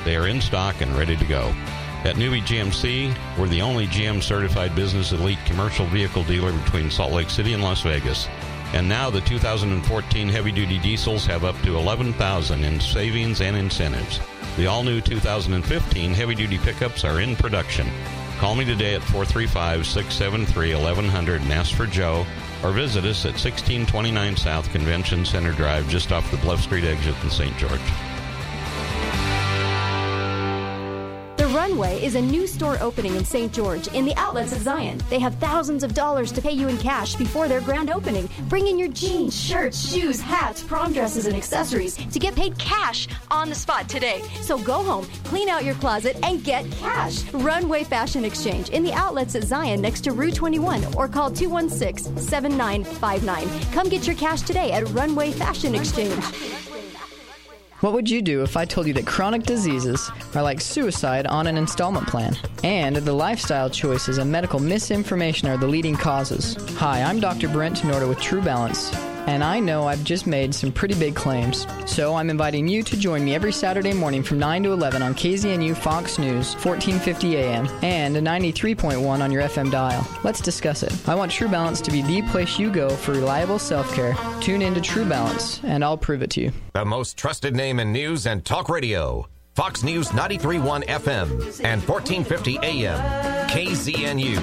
They 0.05 0.15
are 0.15 0.27
in 0.27 0.39
stock 0.39 0.81
and 0.81 0.95
ready 0.95 1.17
to 1.17 1.25
go. 1.25 1.53
At 2.05 2.17
Newby 2.17 2.41
GMC, 2.41 3.15
we're 3.37 3.47
the 3.47 3.63
only 3.63 3.87
GM 3.87 4.21
certified 4.21 4.75
business 4.75 5.11
elite 5.11 5.39
commercial 5.45 5.87
vehicle 5.87 6.23
dealer 6.23 6.53
between 6.53 6.91
Salt 6.91 7.11
Lake 7.11 7.29
City 7.29 7.53
and 7.53 7.63
Las 7.63 7.81
Vegas. 7.81 8.27
And 8.73 8.87
now 8.87 9.09
the 9.09 9.21
2014 9.21 10.29
heavy 10.29 10.51
duty 10.51 10.77
diesels 10.77 11.25
have 11.25 11.43
up 11.43 11.59
to 11.63 11.77
11,000 11.77 12.63
in 12.63 12.79
savings 12.79 13.41
and 13.41 13.57
incentives. 13.57 14.19
The 14.57 14.67
all 14.67 14.83
new 14.83 15.01
2015 15.01 16.13
heavy 16.13 16.35
duty 16.35 16.59
pickups 16.59 17.03
are 17.03 17.19
in 17.19 17.35
production. 17.35 17.87
Call 18.45 18.53
me 18.53 18.63
today 18.63 18.93
at 18.93 19.01
435 19.01 19.87
673 19.87 20.75
1100 20.75 21.41
and 21.41 21.51
ask 21.51 21.73
for 21.73 21.87
Joe, 21.87 22.27
or 22.61 22.71
visit 22.71 23.03
us 23.03 23.25
at 23.25 23.31
1629 23.31 24.37
South 24.37 24.71
Convention 24.71 25.25
Center 25.25 25.51
Drive 25.51 25.89
just 25.89 26.11
off 26.11 26.29
the 26.29 26.37
Bluff 26.37 26.61
Street 26.61 26.83
exit 26.83 27.15
in 27.23 27.31
St. 27.31 27.57
George. 27.57 27.81
Is 31.85 32.15
a 32.15 32.21
new 32.21 32.47
store 32.47 32.77
opening 32.81 33.15
in 33.15 33.23
St. 33.23 33.53
George 33.53 33.87
in 33.89 34.05
the 34.05 34.15
outlets 34.15 34.51
at 34.53 34.61
Zion. 34.61 34.99
They 35.09 35.19
have 35.19 35.35
thousands 35.35 35.83
of 35.83 35.93
dollars 35.93 36.31
to 36.31 36.41
pay 36.41 36.51
you 36.51 36.67
in 36.67 36.77
cash 36.77 37.15
before 37.15 37.47
their 37.47 37.61
grand 37.61 37.91
opening. 37.91 38.27
Bring 38.49 38.67
in 38.67 38.79
your 38.79 38.87
jeans, 38.87 39.39
shirts, 39.39 39.91
shoes, 39.91 40.19
hats, 40.19 40.63
prom 40.63 40.93
dresses, 40.93 41.27
and 41.27 41.35
accessories 41.35 41.95
to 41.95 42.19
get 42.19 42.35
paid 42.35 42.57
cash 42.57 43.07
on 43.29 43.49
the 43.49 43.55
spot 43.55 43.87
today. 43.87 44.21
So 44.41 44.57
go 44.57 44.83
home, 44.83 45.05
clean 45.25 45.47
out 45.47 45.63
your 45.63 45.75
closet, 45.75 46.17
and 46.23 46.43
get 46.43 46.69
cash. 46.71 47.23
Runway 47.33 47.83
Fashion 47.83 48.25
Exchange 48.25 48.69
in 48.69 48.83
the 48.83 48.93
outlets 48.93 49.35
at 49.35 49.43
Zion 49.43 49.79
next 49.79 50.01
to 50.05 50.11
Rue 50.11 50.31
21 50.31 50.95
or 50.95 51.07
call 51.07 51.29
216 51.29 52.17
7959. 52.17 53.47
Come 53.71 53.89
get 53.89 54.07
your 54.07 54.15
cash 54.15 54.41
today 54.41 54.71
at 54.71 54.89
Runway 54.89 55.31
Fashion 55.31 55.75
Exchange. 55.75 56.74
What 57.81 57.91
would 57.91 58.09
you 58.09 58.21
do 58.21 58.41
if 58.41 58.55
I 58.55 58.63
told 58.63 58.87
you 58.87 58.93
that 58.93 59.05
chronic 59.05 59.43
diseases 59.43 60.09
are 60.33 60.41
like 60.41 60.61
suicide 60.61 61.27
on 61.27 61.45
an 61.45 61.57
installment 61.57 62.07
plan? 62.07 62.37
And 62.63 62.95
the 62.95 63.11
lifestyle 63.11 63.69
choices 63.69 64.17
and 64.17 64.31
medical 64.31 64.59
misinformation 64.59 65.49
are 65.49 65.57
the 65.57 65.67
leading 65.67 65.95
causes? 65.95 66.55
Hi, 66.77 67.03
I'm 67.03 67.19
Dr. 67.19 67.49
Brent 67.49 67.77
Tenorta 67.77 68.07
with 68.07 68.21
True 68.21 68.41
Balance 68.41 68.91
and 69.27 69.43
I 69.43 69.59
know 69.59 69.87
I've 69.87 70.03
just 70.03 70.27
made 70.27 70.53
some 70.53 70.71
pretty 70.71 70.95
big 70.95 71.15
claims. 71.15 71.67
So 71.85 72.15
I'm 72.15 72.29
inviting 72.29 72.67
you 72.67 72.83
to 72.83 72.97
join 72.97 73.23
me 73.23 73.35
every 73.35 73.51
Saturday 73.51 73.93
morning 73.93 74.23
from 74.23 74.39
9 74.39 74.63
to 74.63 74.71
11 74.71 75.01
on 75.01 75.13
KZNU 75.13 75.75
Fox 75.75 76.17
News, 76.17 76.53
1450 76.55 77.37
AM, 77.37 77.67
and 77.83 78.15
93.1 78.15 79.21
on 79.21 79.31
your 79.31 79.43
FM 79.43 79.71
dial. 79.71 80.07
Let's 80.23 80.41
discuss 80.41 80.83
it. 80.83 80.93
I 81.07 81.15
want 81.15 81.31
True 81.31 81.47
Balance 81.47 81.81
to 81.81 81.91
be 81.91 82.01
the 82.01 82.21
place 82.23 82.59
you 82.59 82.71
go 82.71 82.89
for 82.89 83.13
reliable 83.13 83.59
self 83.59 83.93
care. 83.93 84.15
Tune 84.41 84.61
in 84.61 84.73
to 84.73 84.81
True 84.81 85.05
Balance, 85.05 85.61
and 85.63 85.83
I'll 85.83 85.97
prove 85.97 86.21
it 86.21 86.29
to 86.31 86.41
you. 86.41 86.51
The 86.73 86.85
most 86.85 87.17
trusted 87.17 87.55
name 87.55 87.79
in 87.79 87.91
news 87.91 88.27
and 88.27 88.43
talk 88.45 88.69
radio. 88.69 89.27
Fox 89.55 89.83
News 89.83 90.09
93.1 90.09 90.83
FM 90.85 91.29
and 91.63 91.81
1450 91.87 92.59
AM. 92.61 92.99
KZNU. 93.47 94.35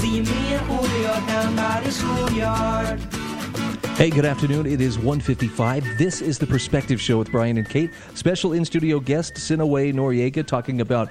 See 0.00 0.20
me 0.20 0.58
Julio 0.66 1.12
down 1.26 1.56
by 1.56 1.80
the 1.84 1.90
schoolyard. 1.90 3.00
Hey, 3.96 4.10
good 4.10 4.24
afternoon. 4.24 4.66
It 4.66 4.80
is 4.80 4.96
155. 4.96 5.84
This 5.98 6.22
is 6.22 6.38
the 6.38 6.46
Perspective 6.46 7.00
Show 7.00 7.18
with 7.18 7.30
Brian 7.30 7.58
and 7.58 7.68
Kate. 7.68 7.90
Special 8.14 8.52
in-studio 8.52 9.00
guest, 9.00 9.36
Sinaway 9.36 9.92
Noriega, 9.92 10.46
talking 10.46 10.80
about 10.80 11.10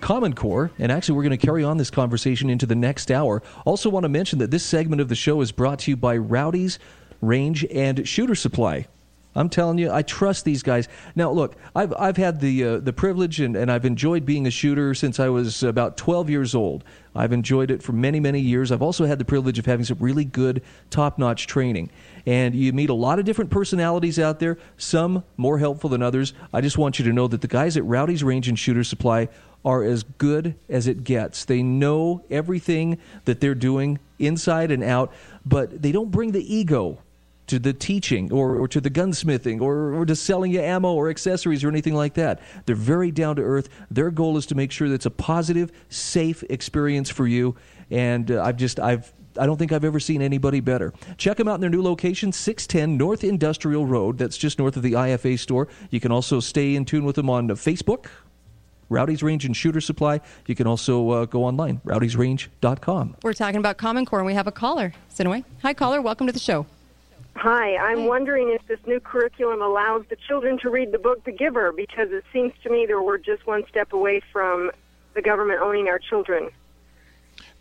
Common 0.00 0.34
Core. 0.34 0.70
And 0.78 0.90
actually, 0.90 1.16
we're 1.16 1.22
going 1.22 1.38
to 1.38 1.46
carry 1.46 1.62
on 1.62 1.76
this 1.76 1.90
conversation 1.90 2.50
into 2.50 2.66
the 2.66 2.74
next 2.74 3.10
hour. 3.10 3.42
Also 3.64 3.90
want 3.90 4.04
to 4.04 4.08
mention 4.08 4.38
that 4.38 4.50
this 4.50 4.64
segment 4.64 5.00
of 5.00 5.08
the 5.08 5.14
show 5.14 5.40
is 5.42 5.52
brought 5.52 5.80
to 5.80 5.90
you 5.90 5.96
by 5.96 6.16
Rowdy's 6.16 6.78
Range 7.20 7.64
and 7.70 8.08
Shooter 8.08 8.34
Supply. 8.34 8.86
I'm 9.34 9.48
telling 9.48 9.78
you, 9.78 9.90
I 9.90 10.02
trust 10.02 10.44
these 10.44 10.62
guys. 10.62 10.88
Now, 11.16 11.30
look, 11.30 11.56
I've 11.74 11.92
I've 11.98 12.16
had 12.16 12.40
the 12.40 12.64
uh, 12.64 12.78
the 12.78 12.92
privilege 12.92 13.40
and, 13.40 13.56
and 13.56 13.70
I've 13.70 13.84
enjoyed 13.84 14.24
being 14.24 14.46
a 14.46 14.50
shooter 14.50 14.94
since 14.94 15.18
I 15.18 15.28
was 15.28 15.62
about 15.62 15.96
12 15.96 16.30
years 16.30 16.54
old. 16.54 16.84
I've 17.16 17.32
enjoyed 17.32 17.70
it 17.70 17.82
for 17.82 17.92
many 17.92 18.20
many 18.20 18.40
years. 18.40 18.70
I've 18.70 18.82
also 18.82 19.06
had 19.06 19.18
the 19.18 19.24
privilege 19.24 19.58
of 19.58 19.66
having 19.66 19.84
some 19.84 19.98
really 20.00 20.24
good 20.24 20.62
top 20.90 21.18
notch 21.18 21.46
training. 21.46 21.90
And 22.26 22.54
you 22.54 22.72
meet 22.72 22.90
a 22.90 22.94
lot 22.94 23.18
of 23.18 23.24
different 23.24 23.50
personalities 23.50 24.18
out 24.18 24.38
there. 24.38 24.58
Some 24.76 25.24
more 25.36 25.58
helpful 25.58 25.90
than 25.90 26.02
others. 26.02 26.32
I 26.52 26.60
just 26.60 26.78
want 26.78 26.98
you 26.98 27.04
to 27.04 27.12
know 27.12 27.28
that 27.28 27.40
the 27.40 27.48
guys 27.48 27.76
at 27.76 27.84
Rowdy's 27.84 28.22
Range 28.24 28.48
and 28.48 28.58
Shooter 28.58 28.84
Supply 28.84 29.28
are 29.64 29.82
as 29.82 30.02
good 30.02 30.54
as 30.68 30.86
it 30.86 31.04
gets. 31.04 31.44
They 31.44 31.62
know 31.62 32.24
everything 32.30 32.98
that 33.24 33.40
they're 33.40 33.54
doing 33.54 33.98
inside 34.18 34.70
and 34.70 34.82
out, 34.82 35.12
but 35.44 35.82
they 35.82 35.90
don't 35.90 36.10
bring 36.10 36.32
the 36.32 36.54
ego 36.54 36.98
to 37.46 37.58
the 37.58 37.72
teaching 37.72 38.32
or, 38.32 38.56
or 38.56 38.68
to 38.68 38.80
the 38.80 38.90
gunsmithing 38.90 39.60
or, 39.60 39.94
or 39.94 40.06
to 40.06 40.16
selling 40.16 40.52
you 40.52 40.60
ammo 40.60 40.92
or 40.92 41.10
accessories 41.10 41.62
or 41.62 41.68
anything 41.68 41.94
like 41.94 42.14
that. 42.14 42.40
They're 42.66 42.74
very 42.74 43.10
down 43.10 43.36
to 43.36 43.42
earth. 43.42 43.68
Their 43.90 44.10
goal 44.10 44.36
is 44.36 44.46
to 44.46 44.54
make 44.54 44.72
sure 44.72 44.88
that 44.88 44.94
it's 44.94 45.06
a 45.06 45.10
positive, 45.10 45.70
safe 45.88 46.42
experience 46.44 47.10
for 47.10 47.26
you. 47.26 47.54
And 47.90 48.30
uh, 48.30 48.42
I've 48.42 48.56
just, 48.56 48.80
I've, 48.80 49.12
I 49.38 49.46
don't 49.46 49.58
think 49.58 49.72
I've 49.72 49.84
ever 49.84 50.00
seen 50.00 50.22
anybody 50.22 50.60
better. 50.60 50.92
Check 51.16 51.36
them 51.36 51.48
out 51.48 51.56
in 51.56 51.60
their 51.60 51.70
new 51.70 51.82
location, 51.82 52.32
610 52.32 52.96
North 52.96 53.24
Industrial 53.24 53.84
Road. 53.84 54.18
That's 54.18 54.38
just 54.38 54.58
north 54.58 54.76
of 54.76 54.82
the 54.82 54.92
IFA 54.92 55.38
store. 55.38 55.68
You 55.90 56.00
can 56.00 56.12
also 56.12 56.40
stay 56.40 56.76
in 56.76 56.84
tune 56.84 57.04
with 57.04 57.16
them 57.16 57.28
on 57.28 57.48
Facebook, 57.48 58.06
Rowdy's 58.88 59.22
Range 59.22 59.44
and 59.44 59.56
Shooter 59.56 59.80
Supply. 59.80 60.20
You 60.46 60.54
can 60.54 60.66
also 60.66 61.10
uh, 61.10 61.24
go 61.24 61.44
online, 61.44 61.80
rowdysrange.com. 61.84 63.16
We're 63.22 63.32
talking 63.32 63.58
about 63.58 63.76
Common 63.76 64.06
Core, 64.06 64.20
and 64.20 64.26
we 64.26 64.34
have 64.34 64.46
a 64.46 64.52
caller. 64.52 64.92
Sinaway. 65.08 65.44
Hi, 65.62 65.74
caller. 65.74 66.00
Welcome 66.00 66.26
to 66.26 66.32
the 66.32 66.38
show. 66.38 66.66
Hi, 67.36 67.76
I'm 67.76 68.06
wondering 68.06 68.50
if 68.50 68.66
this 68.68 68.78
new 68.86 69.00
curriculum 69.00 69.60
allows 69.60 70.04
the 70.08 70.16
children 70.16 70.58
to 70.60 70.70
read 70.70 70.92
the 70.92 70.98
book 70.98 71.24
The 71.24 71.32
Giver 71.32 71.72
because 71.72 72.10
it 72.12 72.24
seems 72.32 72.52
to 72.62 72.70
me 72.70 72.86
that 72.86 73.02
we're 73.02 73.18
just 73.18 73.46
one 73.46 73.64
step 73.68 73.92
away 73.92 74.22
from 74.32 74.70
the 75.14 75.22
government 75.22 75.60
owning 75.60 75.88
our 75.88 75.98
children. 75.98 76.50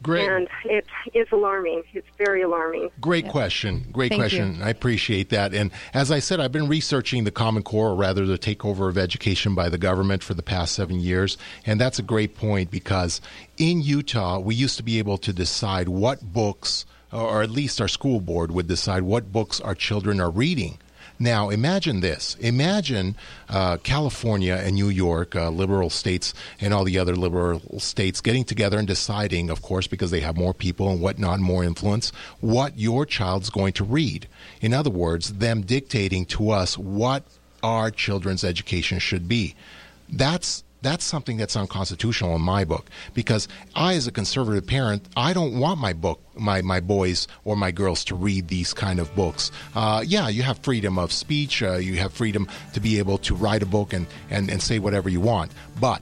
Great. 0.04 0.28
And 0.30 0.50
it 0.66 0.86
is 1.14 1.28
alarming. 1.32 1.84
It's 1.94 2.08
very 2.18 2.42
alarming. 2.42 2.90
Great 3.00 3.30
question. 3.30 3.86
Great 3.92 4.10
Thank 4.10 4.22
question. 4.22 4.58
you. 4.58 4.64
I 4.64 4.70
appreciate 4.70 5.30
that. 5.30 5.54
And 5.54 5.72
as 5.94 6.12
I 6.12 6.20
said, 6.20 6.42
I've 6.42 6.52
been 6.52 6.68
researching 6.68 7.24
the 7.24 7.32
Common 7.32 7.64
Core, 7.64 7.92
or 7.92 7.96
rather 7.96 8.26
the 8.26 8.38
takeover 8.38 8.90
of 8.90 8.98
education 8.98 9.56
by 9.56 9.70
the 9.70 9.78
government 9.78 10.22
for 10.22 10.34
the 10.34 10.44
past 10.44 10.76
seven 10.76 11.00
years. 11.00 11.38
And 11.66 11.80
that's 11.80 12.00
a 12.00 12.04
great 12.04 12.36
point 12.36 12.70
because 12.70 13.22
in 13.58 13.82
Utah, 13.82 14.40
we 14.40 14.56
used 14.56 14.76
to 14.76 14.84
be 14.84 15.00
able 15.00 15.18
to 15.20 15.32
decide 15.32 15.88
what 15.88 16.22
books, 16.22 16.86
or 17.14 17.44
at 17.44 17.50
least 17.50 17.80
our 17.80 17.88
school 17.88 18.20
board 18.20 18.52
would 18.52 18.68
decide 18.68 19.04
what 19.04 19.32
books 19.32 19.62
our 19.62 19.76
children 19.76 20.20
are 20.20 20.30
reading. 20.30 20.78
Now, 21.20 21.50
imagine 21.50 22.02
this. 22.02 22.36
Imagine 22.40 23.16
uh, 23.48 23.78
California 23.78 24.56
and 24.56 24.76
New 24.76 24.90
York, 24.90 25.36
uh, 25.36 25.50
liberal 25.50 25.90
states, 25.90 26.34
and 26.60 26.74
all 26.74 26.84
the 26.84 26.98
other 26.98 27.16
liberal 27.16 27.62
states 27.80 28.20
getting 28.20 28.44
together 28.44 28.80
and 28.80 28.88
deciding, 28.88 29.50
of 29.50 29.62
course, 29.62 29.88
because 29.88 30.12
they 30.12 30.22
have 30.22 30.36
more 30.36 30.54
people 30.54 30.90
and 30.90 31.00
whatnot, 31.00 31.40
more 31.40 31.64
influence, 31.64 32.12
what 32.40 32.78
your 32.80 33.06
child's 33.06 33.50
going 33.50 33.74
to 33.74 33.84
read. 33.84 34.28
In 34.60 34.74
other 34.74 34.90
words, 34.90 35.34
them 35.34 35.62
dictating 35.62 36.26
to 36.26 36.50
us 36.50 36.78
what 36.78 37.24
our 37.62 37.92
children's 37.92 38.44
education 38.44 39.00
should 39.00 39.28
be. 39.30 39.56
That's 40.10 40.64
that's 40.84 41.04
something 41.04 41.38
that's 41.38 41.56
unconstitutional 41.56 42.36
in 42.36 42.42
my 42.42 42.66
book 42.66 42.90
because 43.14 43.48
I, 43.76 43.96
as 43.96 44.06
a 44.06 44.12
conservative 44.12 44.68
parent, 44.68 45.08
I 45.16 45.34
don't 45.34 45.58
want 45.58 45.80
my 45.80 45.94
book, 45.94 46.22
my, 46.36 46.62
my 46.62 46.80
boys 46.80 47.28
or 47.46 47.56
my 47.56 47.72
girls 47.72 48.04
to 48.06 48.16
read 48.16 48.50
these 48.50 48.74
kind 48.74 49.00
of 49.00 49.14
books. 49.16 49.52
Uh, 49.74 50.04
yeah, 50.06 50.28
you 50.28 50.44
have 50.44 50.60
freedom 50.60 51.00
of 51.00 51.12
speech, 51.12 51.64
uh, 51.64 51.78
you 51.78 51.96
have 51.96 52.14
freedom 52.14 52.48
to 52.74 52.80
be 52.80 53.00
able 53.00 53.18
to 53.20 53.34
write 53.34 53.64
a 53.64 53.66
book 53.66 53.94
and, 53.94 54.06
and, 54.30 54.50
and 54.50 54.62
say 54.62 54.78
whatever 54.78 55.10
you 55.10 55.22
want. 55.22 55.52
But 55.80 56.02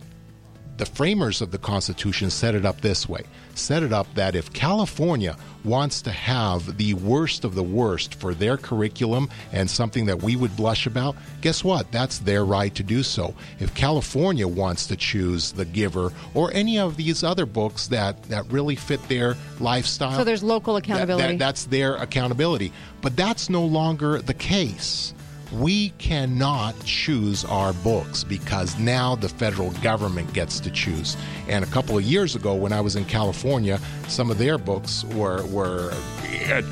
the 0.78 0.86
framers 0.86 1.42
of 1.42 1.52
the 1.52 1.60
Constitution 1.60 2.30
set 2.30 2.56
it 2.56 2.66
up 2.66 2.82
this 2.82 3.08
way 3.08 3.24
set 3.58 3.84
it 3.84 3.92
up 3.94 4.08
that 4.16 4.36
if 4.36 4.52
California 4.54 5.36
wants 5.64 6.02
to 6.02 6.12
have 6.12 6.78
the 6.78 6.94
worst 6.96 7.44
of 7.44 7.54
the 7.54 7.62
worst 7.64 8.16
for 8.16 8.34
their 8.34 8.58
curriculum 8.58 9.30
and 9.52 9.70
something 9.70 10.08
that 10.08 10.24
we 10.24 10.36
would 10.36 10.56
blush 10.58 10.88
about, 10.88 11.16
guess 11.42 11.64
what? 11.64 11.92
That's 11.92 12.18
their 12.20 12.44
right 12.44 12.74
to 12.76 12.82
do 12.84 13.04
so. 13.04 13.36
If 13.60 13.74
California 13.76 14.48
wants 14.48 14.88
to 14.88 14.96
choose 14.96 15.52
The 15.52 15.66
Giver 15.66 16.12
or 16.34 16.52
any 16.54 16.80
of 16.80 16.98
these 16.98 17.24
other 17.24 17.46
books 17.46 17.88
that, 17.90 18.24
that 18.24 18.52
really 18.52 18.76
fit 18.76 19.08
their 19.08 19.36
lifestyle, 19.60 20.18
So 20.18 20.24
there's 20.24 20.42
local 20.44 20.74
that- 20.74 20.84
accountability. 20.86 21.34
that- 21.34 21.40
that's 21.40 21.66
their 21.66 21.96
accountability. 21.96 22.72
But 23.02 23.16
that's 23.16 23.50
no 23.50 23.64
longer 23.66 24.20
the 24.22 24.34
case. 24.34 25.14
We 25.54 25.90
cannot 25.98 26.76
choose 26.86 27.44
our 27.46 27.74
books 27.74 28.24
because 28.24 28.78
now 28.80 29.16
the 29.16 29.30
federal 29.30 29.72
government 29.82 30.32
gets 30.34 30.60
to 30.62 30.72
choose. 30.72 31.18
And 31.48 31.64
a 31.64 31.68
couple 31.68 31.98
of 31.98 32.04
years 32.04 32.36
ago, 32.36 32.56
when 32.56 32.72
I 32.72 32.82
was 32.82 32.96
in 32.96 33.06
California, 33.06 33.80
some 34.08 34.32
of 34.32 34.38
their 34.38 34.58
books 34.58 35.04
were 35.06 35.46
were 35.48 35.94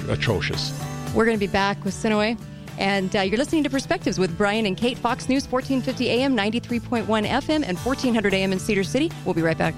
atrocious. 0.09 0.73
We're 1.13 1.25
going 1.25 1.37
to 1.37 1.45
be 1.45 1.51
back 1.51 1.83
with 1.83 1.93
Sinaway. 1.93 2.37
And 2.77 3.13
uh, 3.13 3.21
you're 3.21 3.37
listening 3.37 3.63
to 3.63 3.69
Perspectives 3.69 4.17
with 4.17 4.37
Brian 4.37 4.65
and 4.65 4.77
Kate, 4.77 4.97
Fox 4.97 5.27
News, 5.27 5.45
1450 5.51 6.09
AM, 6.09 6.35
93.1 6.35 7.05
FM, 7.27 7.63
and 7.67 7.77
1400 7.77 8.33
AM 8.33 8.53
in 8.53 8.59
Cedar 8.59 8.85
City. 8.85 9.11
We'll 9.25 9.35
be 9.35 9.41
right 9.41 9.57
back. 9.57 9.75